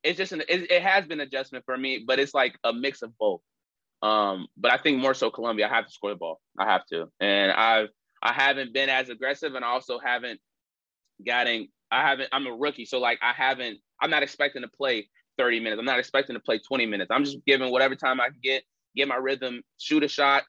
[0.04, 3.02] it's just an it, it, has been adjustment for me, but it's like a mix
[3.02, 3.42] of both.
[4.02, 6.40] Um, but I think more so Columbia, I have to score the ball.
[6.58, 7.90] I have to, and I've
[8.22, 10.40] I haven't been as aggressive, and I also haven't
[11.26, 11.68] gotten.
[11.92, 12.30] I haven't.
[12.32, 13.80] I'm a rookie, so like I haven't.
[14.02, 15.80] I'm not expecting to play 30 minutes.
[15.80, 17.10] I'm not expecting to play 20 minutes.
[17.12, 18.64] I'm just giving whatever time I can get
[18.96, 20.44] get my rhythm, shoot a shot,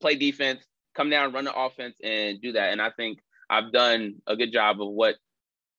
[0.00, 2.72] play defense, come down, run the offense, and do that.
[2.72, 5.16] And I think I've done a good job of what,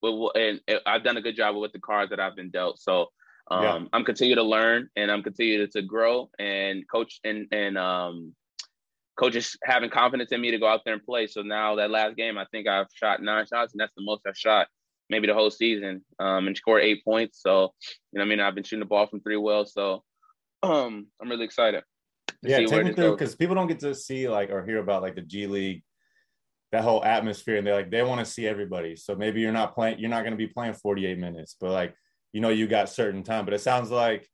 [0.01, 2.80] and I've done a good job with the cards that I've been dealt.
[2.80, 3.08] So
[3.51, 3.80] um, yeah.
[3.91, 8.34] I'm continue to learn and I'm continue to grow and coach and and um,
[9.19, 11.28] coaches having confidence in me to go out there and play.
[11.28, 14.21] So now that last game, I think I've shot nine shots, and that's the most
[14.28, 14.67] I've shot
[15.10, 17.41] maybe the whole season, um, and score eight points.
[17.41, 17.74] So
[18.12, 19.65] you know, I mean, I've been shooting the ball from three well.
[19.65, 20.04] So
[20.63, 21.84] um, I'm really excited.
[22.41, 25.15] Yeah, take me through because people don't get to see like or hear about like
[25.15, 25.84] the G League,
[26.72, 28.96] that whole atmosphere, and they're like they want to see everybody.
[28.96, 31.96] So maybe you're not playing, you're not going to be playing 48 minutes, but like
[32.34, 33.46] you know you got certain time.
[33.46, 34.28] But it sounds like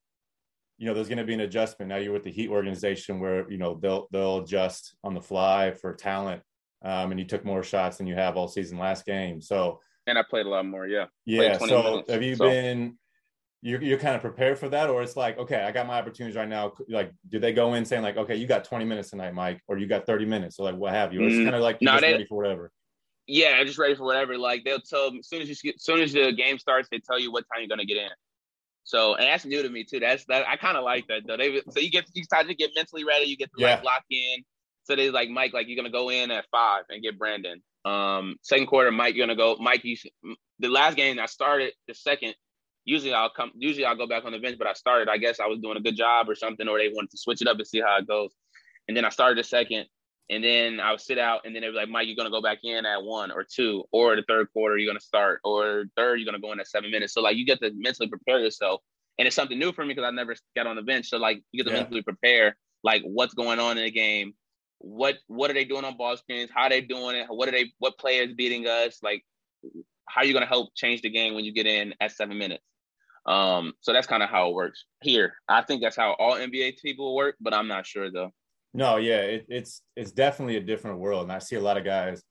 [0.77, 1.97] you know there's going to be an adjustment now.
[1.97, 5.93] You're with the Heat organization where you know they'll they'll adjust on the fly for
[5.93, 6.41] talent,
[6.83, 9.41] um, and you took more shots than you have all season last game.
[9.41, 10.87] So and I played a lot more.
[10.87, 11.05] Yeah.
[11.25, 11.57] Yeah.
[11.57, 12.49] So minutes, have you so.
[12.49, 12.97] been
[13.61, 16.35] you're, you're kind of prepared for that or it's like okay i got my opportunities
[16.35, 19.33] right now like do they go in saying like okay you got 20 minutes tonight
[19.33, 21.55] mike or you got 30 minutes or like what have you or it's mm, kind
[21.55, 22.71] of like you're no, they, ready for whatever
[23.27, 25.83] yeah i'm just ready for whatever like they'll tell as soon as you get as
[25.83, 28.09] soon as the game starts they tell you what time you're going to get in
[28.83, 31.37] so and that's new to me too that's that i kind of like that though
[31.37, 33.75] they so you get you start to get mentally ready you get to yeah.
[33.75, 34.43] like lock in
[34.83, 37.61] so they like mike like you're going to go in at five and get brandon
[37.85, 39.95] um second quarter mike you're going to go mike you
[40.59, 42.35] the last game i started the second
[42.85, 45.09] usually I'll come usually I'll go back on the bench, but I started.
[45.09, 47.41] I guess I was doing a good job or something, or they wanted to switch
[47.41, 48.33] it up and see how it goes.
[48.87, 49.85] And then I started the second,
[50.29, 52.41] and then I would sit out, and then they were like, Mike, you're gonna go
[52.41, 56.19] back in at one or two, or the third quarter, you're gonna start, or third,
[56.19, 57.13] you're gonna go in at seven minutes.
[57.13, 58.81] So like you get to mentally prepare yourself.
[59.19, 61.09] And it's something new for me because I never got on the bench.
[61.09, 61.81] So like you get to yeah.
[61.83, 64.33] mentally prepare like what's going on in the game,
[64.81, 67.51] what what are they doing on ball screens, how are they doing it, what are
[67.51, 69.23] they what players beating us, like
[70.07, 72.63] how are you gonna help change the game when you get in at seven minutes?
[73.25, 75.35] Um, so that's kind of how it works here.
[75.47, 78.31] I think that's how all NBA people work, but I'm not sure though.
[78.73, 81.83] No, yeah, it, it's it's definitely a different world, and I see a lot of
[81.83, 82.23] guys,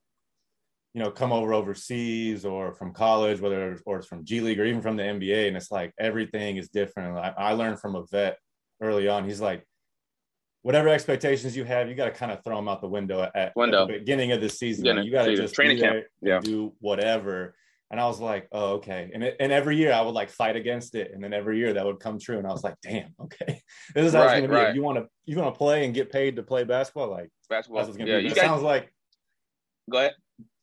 [0.95, 4.65] you know, come over overseas or from college, whether or it's from G League or
[4.65, 7.17] even from the NBA, and it's like everything is different.
[7.17, 8.39] I, I learned from a vet
[8.81, 9.25] early on.
[9.25, 9.65] He's like,
[10.63, 13.53] whatever expectations you have, you got to kind of throw them out the window at,
[13.57, 13.83] window.
[13.83, 14.97] at the beginning of the season.
[14.97, 17.55] Like, you got to just training camp, yeah, do whatever.
[17.91, 19.11] And I was like, oh, okay.
[19.13, 21.73] And it, and every year I would like fight against it, and then every year
[21.73, 23.61] that would come true, and I was like, damn, okay,
[23.95, 24.77] this is how right, it's gonna be.
[24.77, 27.85] you want to you want to play and get paid to play basketball, like basketball.
[27.85, 28.27] That's yeah, be.
[28.27, 28.45] It guys...
[28.45, 28.93] sounds like.
[29.91, 30.13] Go ahead.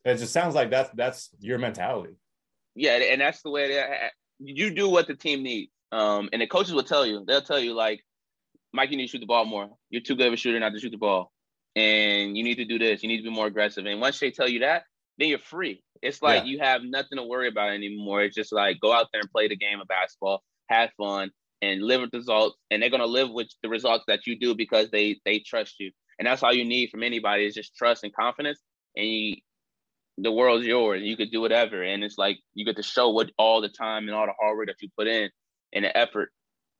[0.04, 2.14] It just sounds like that's that's your mentality.
[2.74, 5.70] Yeah, and that's the way that you do what the team needs.
[5.90, 8.04] Um, and the coaches will tell you, they'll tell you like,
[8.72, 9.70] Mike, you need to shoot the ball more.
[9.90, 11.32] You're too good of a shooter not to shoot the ball.
[11.76, 13.02] And you need to do this.
[13.02, 13.86] You need to be more aggressive.
[13.86, 14.84] And once they tell you that,
[15.18, 15.82] then you're free.
[16.02, 16.50] It's like yeah.
[16.50, 18.22] you have nothing to worry about anymore.
[18.22, 21.82] It's just like go out there and play the game of basketball, have fun, and
[21.82, 22.56] live with the results.
[22.70, 25.90] And they're gonna live with the results that you do because they they trust you.
[26.18, 28.60] And that's all you need from anybody is just trust and confidence.
[28.96, 29.36] And you,
[30.18, 31.02] the world's yours.
[31.02, 31.82] You could do whatever.
[31.82, 34.56] And it's like you get to show what all the time and all the hard
[34.56, 35.30] work that you put in
[35.72, 36.30] and the effort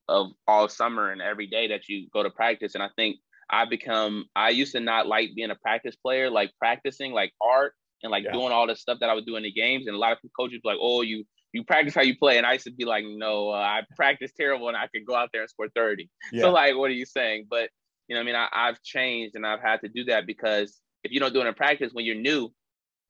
[0.09, 2.75] of all summer and every day that you go to practice.
[2.75, 3.16] And I think
[3.51, 7.75] I become I used to not like being a practice player, like practicing like art
[8.03, 8.33] and like yeah.
[8.33, 9.87] doing all the stuff that I would do in the games.
[9.87, 12.53] And a lot of coaches like, oh, you you practice how you play, and I
[12.55, 15.42] used to be like, no, uh, I practice terrible, and I could go out there
[15.42, 16.11] and score thirty.
[16.31, 16.42] Yeah.
[16.42, 17.47] So like, what are you saying?
[17.49, 17.71] But
[18.07, 21.12] you know, I mean, I, I've changed, and I've had to do that because if
[21.12, 22.53] you don't do it in practice when you're new,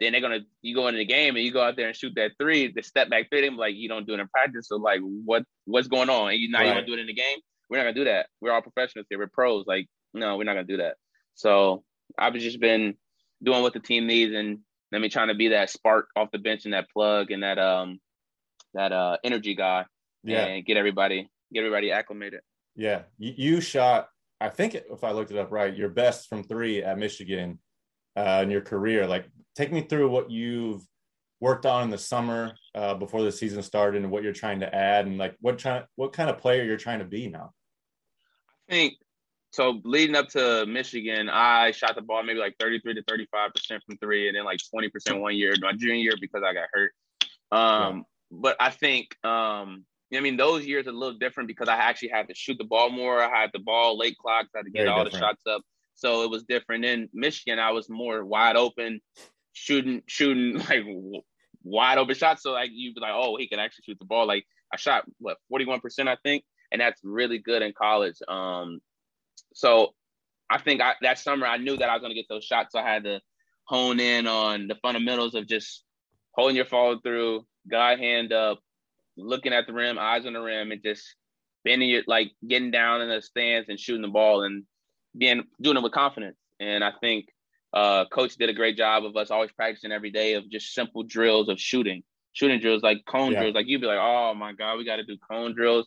[0.01, 2.13] then they're gonna you go into the game and you go out there and shoot
[2.17, 4.69] that three, the step back three, like you don't do it in practice.
[4.69, 6.31] So like what what's going on?
[6.31, 6.67] And you now right.
[6.67, 7.39] you want to do it in the game?
[7.69, 8.27] We're not gonna do that.
[8.41, 9.19] We're all professionals here.
[9.19, 9.65] We're pros.
[9.67, 10.97] Like, no, we're not gonna do that.
[11.35, 11.85] So
[12.19, 12.95] I've just been
[13.43, 14.59] doing what the team needs and
[14.91, 17.59] let me trying to be that spark off the bench and that plug and that
[17.59, 17.99] um
[18.75, 19.85] that uh energy guy.
[20.23, 20.47] Yeah.
[20.47, 22.41] And get everybody get everybody acclimated.
[22.77, 23.03] Yeah.
[23.19, 24.09] You, you shot
[24.41, 27.59] I think if I looked it up right, your best from three at Michigan
[28.19, 29.07] uh, in your career.
[29.07, 30.83] Like, take me through what you've
[31.41, 34.75] worked on in the summer uh, before the season started, and what you're trying to
[34.75, 37.53] add, and like what try- what kind of player you're trying to be now.
[38.69, 38.95] I think
[39.53, 39.81] so.
[39.85, 43.97] Leading up to Michigan, I shot the ball maybe like 33 to 35 percent from
[43.99, 46.93] three, and then like 20 percent one year, my junior year because I got hurt.
[47.53, 48.03] Um, yeah.
[48.31, 52.09] But I think um, I mean, those years are a little different because I actually
[52.09, 53.23] had to shoot the ball more.
[53.23, 55.23] I had the ball late clocks, I had to get Very all different.
[55.23, 55.63] the shots up.
[55.99, 56.85] So it was different.
[56.85, 59.01] In Michigan, I was more wide open,
[59.53, 60.85] shooting, shooting like
[61.65, 62.43] wide open shots.
[62.43, 64.27] So like you'd be like, oh, he can actually shoot the ball.
[64.27, 68.17] Like I shot what 41%, I think, and that's really good in college.
[68.29, 68.79] Um,
[69.55, 69.95] so
[70.49, 72.73] I think I, that summer I knew that I was going to get those shots.
[72.73, 73.21] So I had to
[73.65, 75.83] hone in on the fundamentals of just
[76.33, 78.61] holding your follow through, guy hand up,
[79.17, 81.03] looking at the rim, eyes on the rim, and just
[81.65, 84.45] bending it, like getting down in the stands and shooting the ball.
[84.45, 84.63] And
[85.17, 86.37] being doing it with confidence.
[86.61, 87.27] And I think
[87.73, 91.03] uh, coach did a great job of us always practicing every day of just simple
[91.03, 93.41] drills of shooting, shooting drills like cone yeah.
[93.41, 93.55] drills.
[93.55, 95.87] Like you'd be like, oh my god, we got to do cone drills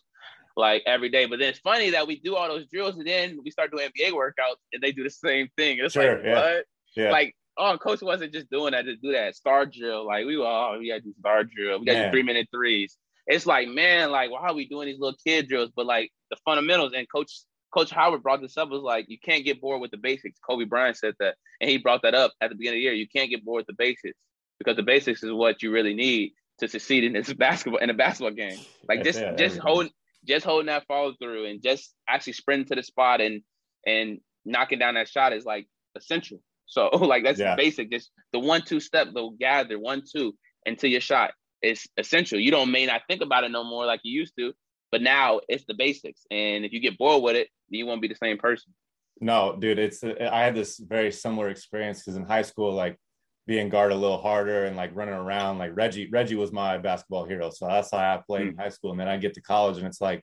[0.56, 1.26] like every day.
[1.26, 3.88] But then it's funny that we do all those drills and then we start doing
[3.88, 5.78] NBA workouts and they do the same thing.
[5.80, 6.34] It's sure, like yeah.
[6.34, 6.64] what?
[6.96, 7.10] Yeah.
[7.10, 10.06] Like oh, coach wasn't just doing that to do that star drill.
[10.06, 11.80] Like we were, oh, we got to do star drill.
[11.80, 12.96] We got to do three minute threes.
[13.26, 15.70] It's like, man, like why are we doing these little kid drills?
[15.74, 17.40] But like the fundamentals and coach
[17.72, 20.38] Coach Howard brought this up was like you can't get bored with the basics.
[20.38, 22.92] Kobe Bryant said that, and he brought that up at the beginning of the year.
[22.92, 24.18] You can't get bored with the basics
[24.58, 27.94] because the basics is what you really need to succeed in this basketball in a
[27.94, 28.58] basketball game.
[28.88, 29.90] Like just yeah, just holding
[30.26, 33.42] just holding that follow through and just actually sprinting to the spot and
[33.86, 36.38] and knocking down that shot is like essential.
[36.66, 37.56] So like that's yeah.
[37.56, 37.90] basic.
[37.90, 40.34] Just the one two step, the gather one two
[40.66, 41.32] into your shot
[41.62, 42.38] is essential.
[42.38, 44.52] You don't may not think about it no more like you used to,
[44.92, 46.24] but now it's the basics.
[46.30, 48.72] And if you get bored with it, you won't be the same person.
[49.20, 52.98] No, dude, it's I had this very similar experience because in high school, like
[53.46, 57.24] being guard a little harder and like running around, like Reggie, Reggie was my basketball
[57.24, 57.50] hero.
[57.50, 58.50] So that's how I played mm.
[58.50, 58.90] in high school.
[58.90, 60.22] And then I get to college and it's like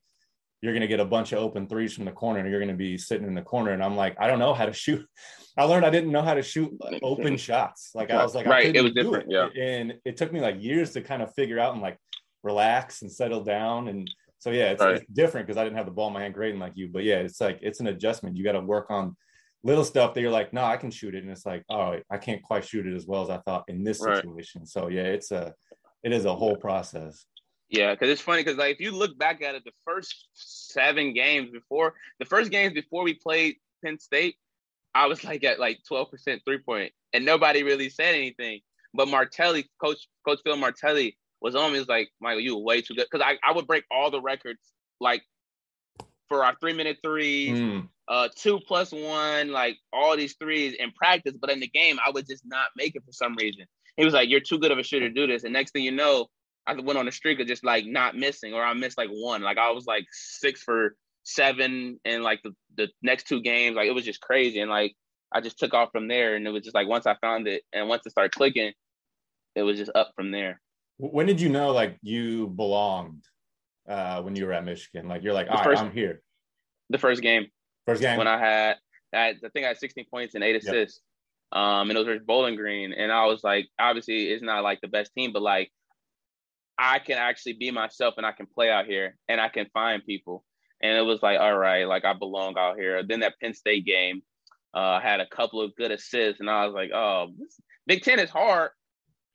[0.62, 2.71] you're going to get a bunch of open threes from the corner and you're going
[2.71, 3.71] to be sitting in the corner.
[3.71, 5.05] And I'm like, I don't know how to shoot.
[5.58, 7.91] I learned I didn't know how to shoot open shots.
[7.93, 8.73] Like I was like, right.
[8.73, 9.32] It was different.
[9.32, 9.34] It.
[9.34, 9.62] Yeah.
[9.62, 11.97] And it took me like years to kind of figure out and like
[12.43, 13.89] relax and settle down.
[13.89, 14.95] And so yeah, it's, right.
[14.95, 16.89] it's different because I didn't have the ball in my hand grading like you.
[16.91, 18.38] But yeah, it's like it's an adjustment.
[18.38, 19.15] You got to work on
[19.63, 22.17] little stuff that you're like, no, I can shoot it, and it's like, oh, I
[22.17, 24.65] can't quite shoot it as well as I thought in this situation.
[24.65, 25.54] So yeah, it's a
[26.04, 27.25] it is a whole process.
[27.69, 31.13] Yeah, because it's funny because like if you look back at it, the first seven
[31.13, 34.36] games before the first games before we played Penn State,
[34.95, 38.62] I was like at like twelve percent three point, and nobody really said anything.
[38.93, 41.80] But Martelli, coach Coach Phil Martelli, was on me.
[41.80, 43.08] Was like, Michael, you were way too good.
[43.10, 44.60] Because I, I would break all the records
[44.99, 45.23] like
[46.28, 47.88] for our three minute threes, mm.
[48.08, 51.34] uh, two plus one, like all these threes in practice.
[51.39, 53.65] But in the game, I would just not make it for some reason.
[53.97, 55.43] He was like, You're too good of a shooter to do this.
[55.43, 56.28] And next thing you know,
[56.67, 59.41] I went on a streak of just like not missing, or I missed like one.
[59.41, 63.75] Like I was like six for seven in like the, the next two games.
[63.75, 64.60] Like it was just crazy.
[64.60, 64.95] And like
[65.34, 66.36] I just took off from there.
[66.36, 68.73] And it was just like once I found it and once it started clicking,
[69.56, 70.62] it was just up from there.
[70.99, 73.23] When did you know like you belonged
[73.89, 75.07] uh, when you were at Michigan?
[75.07, 76.21] Like you're like, all right, I'm here.
[76.89, 77.47] The first game.
[77.88, 78.17] First game.
[78.17, 78.75] When I had,
[79.13, 80.99] I, had, I think I had 16 points and eight assists.
[81.53, 81.62] Yep.
[81.62, 82.91] Um, and it was Bowling Green.
[82.91, 85.71] And I was like, obviously it's not like the best team, but like
[86.77, 90.05] I can actually be myself and I can play out here and I can find
[90.05, 90.43] people.
[90.83, 93.03] And it was like, all right, like I belong out here.
[93.03, 94.21] Then that Penn State game,
[94.73, 98.19] uh, had a couple of good assists, and I was like, oh, this, Big Ten
[98.19, 98.69] is hard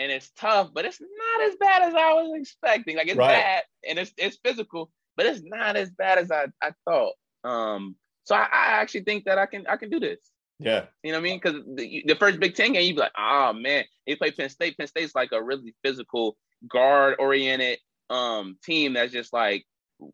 [0.01, 2.97] and it's tough, but it's not as bad as I was expecting.
[2.97, 3.29] Like it's right.
[3.29, 7.15] bad and it's it's physical, but it's not as bad as I, I thought.
[7.45, 10.19] Um, so I, I actually think that I can I can do this.
[10.59, 10.87] Yeah.
[11.03, 11.41] You know what I mean?
[11.43, 14.49] Because the, the, first Big Ten game, you'd be like, oh man, they play Penn
[14.49, 14.79] State.
[14.79, 16.37] Penn State's like a really physical,
[16.69, 17.79] guard oriented
[18.09, 19.65] um team that's just like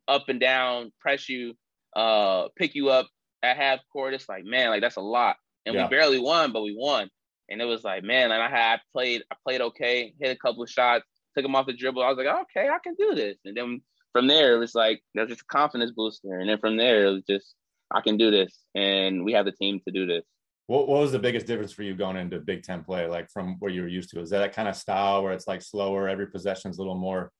[0.09, 1.55] up and down, press you,
[1.95, 3.09] uh, pick you up
[3.43, 4.15] at half court.
[4.15, 5.37] It's like, man, like that's a lot.
[5.67, 5.85] And yeah.
[5.85, 7.11] we barely won, but we won.
[7.51, 10.63] And it was like, man, and I had played, I played okay, hit a couple
[10.63, 12.03] of shots, took them off the dribble.
[12.03, 13.37] I was like, okay, I can do this.
[13.45, 13.83] And then
[14.13, 16.39] from there, it was like that's just a confidence booster.
[16.39, 17.55] And then from there, it was just
[17.91, 20.25] I can do this, and we have the team to do this.
[20.69, 23.57] What, what was the biggest difference for you going into Big Ten play, like from
[23.59, 24.21] where you were used to?
[24.21, 26.97] Is that that kind of style where it's like slower, every possession is a little
[26.97, 27.33] more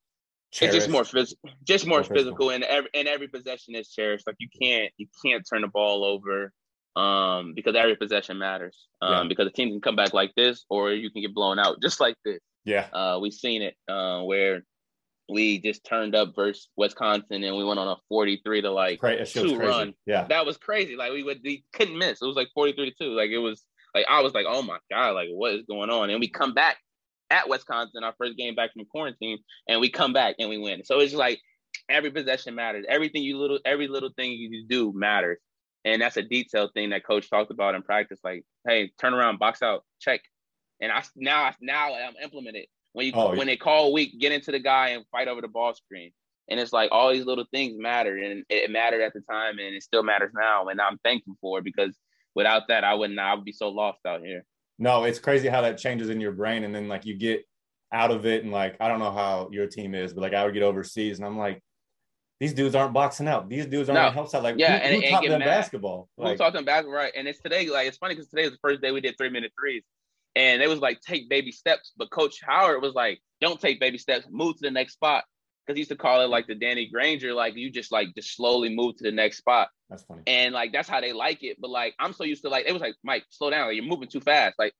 [0.51, 0.75] Cherished.
[0.75, 3.89] It's just more physical, just more, more physical, physical, and every and every possession is
[3.89, 4.27] cherished.
[4.27, 6.51] Like you can't you can't turn the ball over,
[6.95, 8.87] um, because every possession matters.
[9.01, 9.23] Um, yeah.
[9.29, 11.99] because the team can come back like this, or you can get blown out just
[11.99, 12.39] like this.
[12.63, 14.63] Yeah, uh, we've seen it uh, where
[15.31, 19.57] we just turned up versus Wisconsin and we went on a 43 to like two
[19.57, 19.93] run.
[20.05, 20.25] Yeah.
[20.25, 20.95] That was crazy.
[20.95, 22.21] Like we would we couldn't miss.
[22.21, 23.09] It was like 43 to 2.
[23.11, 23.63] Like it was
[23.95, 26.09] like I was like, oh my God, like what is going on?
[26.09, 26.77] And we come back
[27.29, 30.83] at Wisconsin, our first game back from quarantine, and we come back and we win.
[30.83, 31.39] So it's like
[31.89, 32.85] every possession matters.
[32.87, 35.39] Everything you little every little thing you do matters.
[35.83, 38.19] And that's a detailed thing that coach talked about in practice.
[38.23, 40.21] Like, hey, turn around, box out, check.
[40.79, 42.65] And I now now I'm implemented.
[42.93, 45.47] When you oh, when they call weak, get into the guy and fight over the
[45.47, 46.11] ball screen.
[46.49, 49.75] And it's like all these little things matter, and it mattered at the time, and
[49.75, 50.67] it still matters now.
[50.67, 51.95] And I'm thankful for it because
[52.35, 53.19] without that, I wouldn't.
[53.19, 54.43] I would be so lost out here.
[54.77, 57.45] No, it's crazy how that changes in your brain, and then like you get
[57.93, 60.43] out of it, and like I don't know how your team is, but like I
[60.43, 61.61] would get overseas, and I'm like,
[62.41, 63.47] these dudes aren't boxing out.
[63.47, 64.09] These dudes aren't no.
[64.09, 64.41] help side.
[64.41, 65.45] Like, yeah, who, and, who and taught them mad.
[65.45, 66.09] basketball?
[66.17, 66.95] Like, who taught them basketball?
[66.95, 67.13] Right.
[67.15, 69.29] And it's today, like, it's funny because today is the first day we did three
[69.29, 69.83] minute threes.
[70.35, 71.91] And it was like take baby steps.
[71.95, 75.23] But Coach Howard was like, don't take baby steps, move to the next spot.
[75.67, 78.35] Because he used to call it like the Danny Granger, like you just like just
[78.35, 79.69] slowly move to the next spot.
[79.91, 80.23] That's funny.
[80.25, 81.57] And like that's how they like it.
[81.61, 83.85] But like I'm so used to like it was like Mike, slow down, like, you're
[83.85, 84.55] moving too fast.
[84.57, 84.73] Like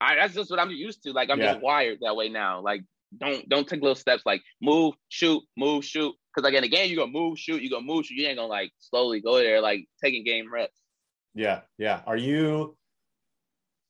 [0.00, 1.10] I that's just what I'm used to.
[1.10, 1.54] Like I'm yeah.
[1.54, 2.60] just wired that way now.
[2.60, 2.82] Like
[3.18, 6.14] don't don't take little steps like move, shoot, move, shoot.
[6.34, 8.14] Because like in the game, you're gonna move, shoot, you're gonna move, shoot.
[8.14, 10.78] You ain't gonna like slowly go there, like taking game reps.
[11.34, 12.00] Yeah, yeah.
[12.06, 12.76] Are you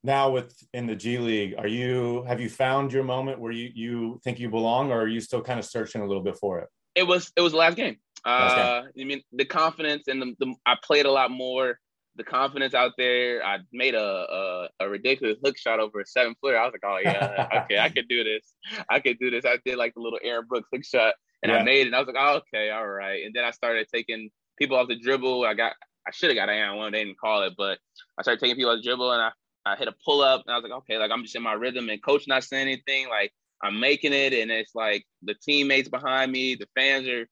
[0.02, 3.70] now with in the G League, are you have you found your moment where you
[3.74, 6.60] you think you belong, or are you still kind of searching a little bit for
[6.60, 6.68] it?
[6.94, 7.96] It was it was the last game.
[8.24, 8.92] Last uh, game.
[8.98, 11.78] I mean, the confidence and the, the I played a lot more.
[12.16, 13.44] The confidence out there.
[13.44, 16.58] I made a, a, a ridiculous hook shot over a seven footer.
[16.58, 18.52] I was like, oh yeah, okay, I could do this.
[18.88, 19.44] I could do this.
[19.44, 21.58] I did like the little Aaron Brooks hook shot, and yeah.
[21.58, 21.86] I made it.
[21.86, 23.24] And I was like, oh, okay, all right.
[23.24, 25.44] And then I started taking people off the dribble.
[25.44, 25.72] I got
[26.06, 26.92] I should have got an one.
[26.92, 27.78] They didn't call it, but
[28.18, 29.30] I started taking people off the dribble, and I
[29.66, 31.52] I hit a pull up and I was like, okay, like I'm just in my
[31.52, 33.08] rhythm and coach not saying anything.
[33.08, 34.32] Like I'm making it.
[34.32, 37.28] And it's like the teammates behind me, the fans are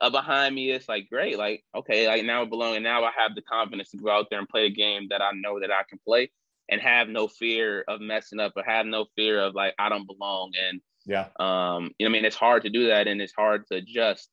[0.00, 0.70] uh, behind me.
[0.70, 1.36] It's like, great.
[1.36, 2.76] Like, okay, like now I belong.
[2.76, 5.22] And now I have the confidence to go out there and play a game that
[5.22, 6.30] I know that I can play
[6.68, 10.06] and have no fear of messing up or have no fear of like, I don't
[10.06, 10.52] belong.
[10.68, 13.66] And yeah, um, you know, I mean, it's hard to do that and it's hard
[13.68, 14.30] to adjust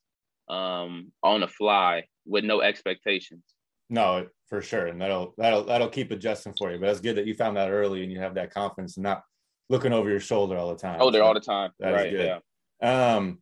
[0.49, 3.43] um, on the fly with no expectations.
[3.89, 6.79] No, for sure, and that'll that'll that'll keep adjusting for you.
[6.79, 9.23] But it's good that you found that early and you have that confidence and not
[9.69, 10.99] looking over your shoulder all the time.
[11.01, 11.71] Oh, there all the time.
[11.79, 12.11] That right.
[12.11, 12.39] Yeah.
[12.81, 13.39] Um,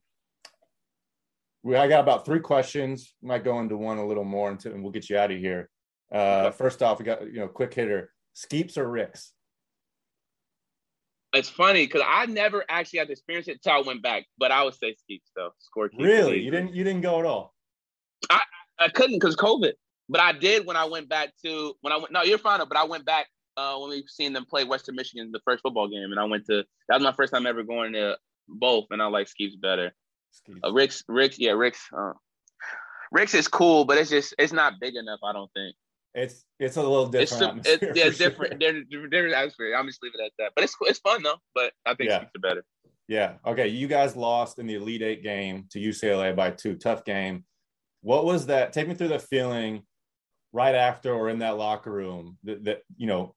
[1.63, 3.13] we I got about three questions.
[3.21, 5.69] Might go into one a little more, until, and we'll get you out of here.
[6.13, 6.57] Uh, okay.
[6.57, 9.33] First off, we got you know quick hitter: Skeeps or Ricks.
[11.33, 14.51] It's funny because I never actually had to experience it until I went back, but
[14.51, 15.51] I would say Skeeps though.
[15.59, 15.89] Score.
[15.97, 17.53] Really, you didn't you didn't go at all.
[18.29, 18.41] I
[18.79, 19.73] I couldn't because COVID.
[20.09, 22.11] But I did when I went back to when I went.
[22.11, 22.59] No, you're fine.
[22.67, 25.87] But I went back uh, when we seen them play Western Michigan the first football
[25.87, 28.17] game, and I went to that was my first time ever going to
[28.47, 29.91] both, and I like Skeeps better.
[30.33, 30.59] Skeeps.
[30.63, 31.87] Uh, Rick's, Rick's, yeah, Rick's.
[31.95, 32.13] Uh,
[33.11, 35.19] Rick's is cool, but it's just it's not big enough.
[35.23, 35.75] I don't think.
[36.13, 37.67] It's it's a little different.
[37.67, 38.61] It's, it's yeah, different.
[38.61, 39.07] Sure.
[39.07, 39.75] different atmosphere.
[39.75, 40.51] I'm just leaving it at that.
[40.55, 41.37] But it's it's fun though.
[41.53, 42.23] But I think yeah.
[42.23, 42.63] Are better.
[43.07, 43.33] Yeah.
[43.45, 43.67] Okay.
[43.67, 46.75] You guys lost in the Elite Eight game to UCLA by two.
[46.75, 47.45] Tough game.
[48.01, 48.73] What was that?
[48.73, 49.83] Take me through the feeling
[50.51, 53.35] right after or in that locker room that, that you know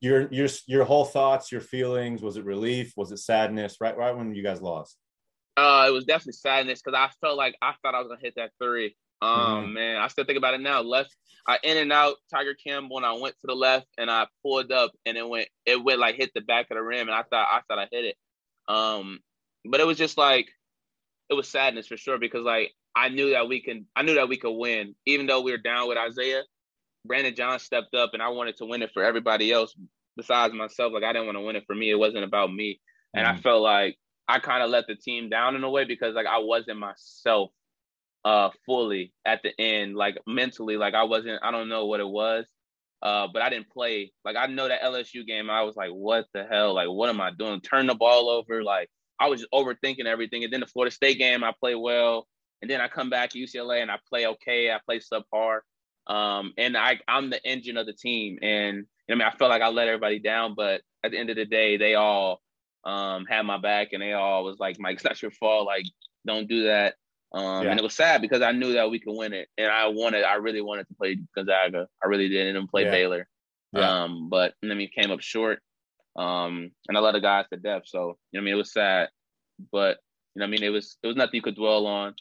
[0.00, 2.20] your your your whole thoughts, your feelings.
[2.20, 2.92] Was it relief?
[2.96, 3.76] Was it sadness?
[3.80, 4.96] Right, right when you guys lost.
[5.56, 8.34] Uh, it was definitely sadness because I felt like I thought I was gonna hit
[8.36, 8.96] that three.
[9.24, 9.72] Um, mm-hmm.
[9.72, 10.82] man, I still think about it now.
[10.82, 11.14] Left,
[11.46, 14.70] I in and out Tyger Campbell, and I went to the left, and I pulled
[14.70, 17.22] up, and it went, it went like hit the back of the rim, and I
[17.22, 18.16] thought, I thought I hit it.
[18.68, 19.20] Um,
[19.64, 20.48] but it was just like,
[21.30, 24.28] it was sadness for sure because like I knew that we can, I knew that
[24.28, 26.42] we could win, even though we were down with Isaiah.
[27.06, 29.74] Brandon John stepped up, and I wanted to win it for everybody else
[30.16, 30.92] besides myself.
[30.92, 31.90] Like I didn't want to win it for me.
[31.90, 32.80] It wasn't about me,
[33.14, 33.38] and mm-hmm.
[33.38, 33.96] I felt like
[34.28, 37.50] I kind of let the team down in a way because like I wasn't myself
[38.24, 41.40] uh fully at the end, like mentally, like I wasn't.
[41.42, 42.46] I don't know what it was.
[43.02, 44.12] Uh, but I didn't play.
[44.24, 46.74] Like I know that LSU game, I was like, what the hell?
[46.74, 47.60] Like, what am I doing?
[47.60, 48.64] Turn the ball over.
[48.64, 48.88] Like
[49.20, 50.42] I was just overthinking everything.
[50.42, 52.26] And then the Florida State game, I play well.
[52.62, 54.70] And then I come back to UCLA and I play okay.
[54.70, 55.60] I play subpar.
[56.06, 58.38] Um, and I I'm the engine of the team.
[58.40, 61.36] And I mean, I felt like I let everybody down, but at the end of
[61.36, 62.40] the day, they all
[62.84, 65.66] um, had my back and they all was like, Mike, it's not your fault.
[65.66, 65.84] Like,
[66.26, 66.94] don't do that.
[67.34, 67.70] Um, yeah.
[67.70, 70.24] And it was sad because I knew that we could win it, and I wanted,
[70.24, 71.88] I really wanted to play Gonzaga.
[72.02, 72.90] I really did, and play yeah.
[72.90, 73.28] Baylor.
[73.72, 74.04] Yeah.
[74.04, 75.60] Um, but I mean, came up short.
[76.16, 77.82] Um, and I let the guys to death.
[77.86, 79.08] So you know, I mean, it was sad,
[79.72, 79.98] but
[80.34, 82.14] you know, I mean, it was it was nothing you could dwell on.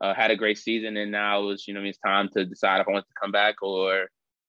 [0.00, 2.28] Uh, had a great season, and now it was you know, I mean, it's time
[2.30, 4.08] to decide if I want to come back or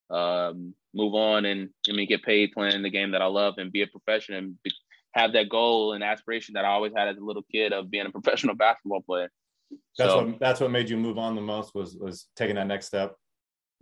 [0.10, 3.72] um, move on and I mean get paid playing the game that I love and
[3.72, 4.72] be a professional and be,
[5.14, 8.06] have that goal and aspiration that I always had as a little kid of being
[8.06, 9.30] a professional basketball player.
[9.98, 12.68] That's so, what that's what made you move on the most was was taking that
[12.68, 13.16] next step.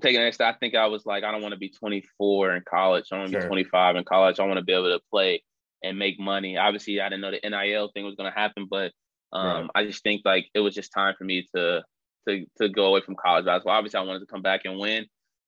[0.01, 2.55] Taking the next step, I think I was like, I don't want to be 24
[2.55, 3.05] in college.
[3.11, 3.41] I want to sure.
[3.41, 4.39] be 25 in college.
[4.39, 5.41] I want to be able to play
[5.83, 6.57] and make money.
[6.57, 8.91] Obviously, I didn't know the NIL thing was going to happen, but
[9.31, 9.69] um, right.
[9.75, 11.83] I just think like it was just time for me to
[12.27, 13.75] to to go away from college basketball.
[13.75, 15.05] Obviously, I wanted to come back and win,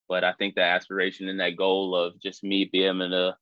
[0.08, 3.36] but I think the aspiration and that goal of just me being able to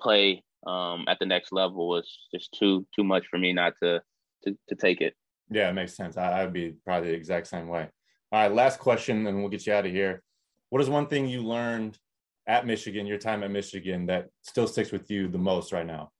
[0.00, 4.00] play um, at the next level was just too too much for me not to
[4.44, 5.14] to, to take it.
[5.50, 6.16] Yeah, it makes sense.
[6.16, 7.88] I, would be probably the exact same way.
[8.32, 10.22] All right, last question, and we'll get you out of here.
[10.68, 11.98] What is one thing you learned
[12.46, 16.10] at Michigan, your time at Michigan, that still sticks with you the most right now?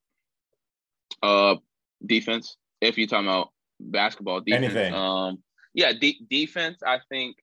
[1.23, 1.57] Uh,
[2.05, 2.57] defense.
[2.81, 4.95] If you're talking about basketball defense, anything.
[4.95, 5.43] Um,
[5.75, 6.83] yeah, de- defense.
[6.85, 7.37] I think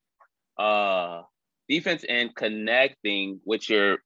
[0.58, 1.22] uh
[1.70, 3.98] defense and connecting with your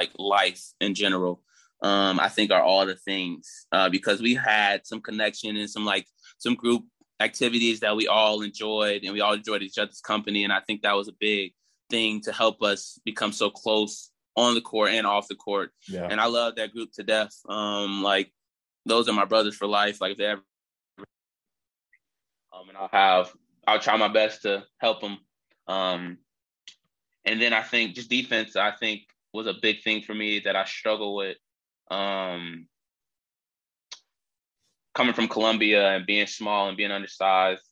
[0.00, 1.40] like life in general
[1.84, 5.84] um, I think are all the things uh, because we had some connection and some
[5.84, 6.06] like
[6.38, 6.82] some group
[7.20, 10.80] activities that we all enjoyed and we all enjoyed each other's company and I think
[10.82, 11.52] that was a big
[11.90, 15.72] thing to help us become so close on the court and off the court.
[15.86, 16.08] Yeah.
[16.10, 17.34] And I love that group to death.
[17.50, 18.32] Um, like
[18.86, 20.00] those are my brothers for life.
[20.00, 20.42] Like if they ever
[20.98, 23.30] um, and I'll have
[23.66, 25.18] I'll try my best to help them.
[25.68, 26.16] Um,
[27.26, 29.02] and then I think just defense, I think
[29.34, 31.36] was a big thing for me that I struggle with.
[31.90, 32.66] Um,
[34.94, 37.62] coming from Columbia and being small and being undersized,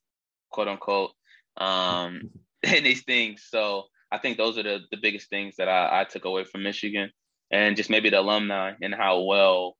[0.50, 1.12] quote unquote,
[1.56, 2.30] um,
[2.62, 3.46] and these things.
[3.48, 6.62] So I think those are the, the biggest things that I, I took away from
[6.62, 7.10] Michigan
[7.50, 9.76] and just maybe the alumni and how well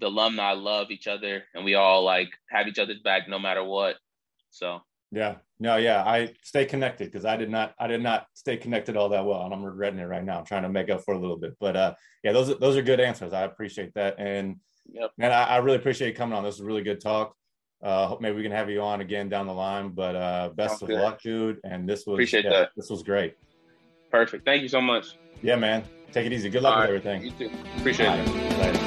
[0.00, 3.64] the alumni love each other and we all like have each other's back no matter
[3.64, 3.96] what.
[4.50, 4.80] So
[5.12, 8.96] yeah, no, yeah, I stay connected because I did not, I did not stay connected
[8.96, 10.38] all that well, and I'm regretting it right now.
[10.38, 11.94] I'm trying to make up for a little bit, but uh,
[12.24, 13.32] yeah, those are those are good answers.
[13.32, 14.56] I appreciate that, and
[14.90, 15.10] yep.
[15.18, 16.42] man, I, I really appreciate you coming on.
[16.42, 17.36] This is a really good talk.
[17.82, 19.90] Uh, hope maybe we can have you on again down the line.
[19.90, 21.00] But uh, best Sounds of good.
[21.00, 21.58] luck, dude.
[21.64, 22.70] And this was appreciate yeah, that.
[22.76, 23.34] This was great.
[24.10, 24.44] Perfect.
[24.44, 25.16] Thank you so much.
[25.42, 25.84] Yeah, man.
[26.12, 26.48] Take it easy.
[26.48, 27.14] Good luck all with right.
[27.14, 27.32] everything.
[27.40, 27.54] You too.
[27.78, 28.81] Appreciate it.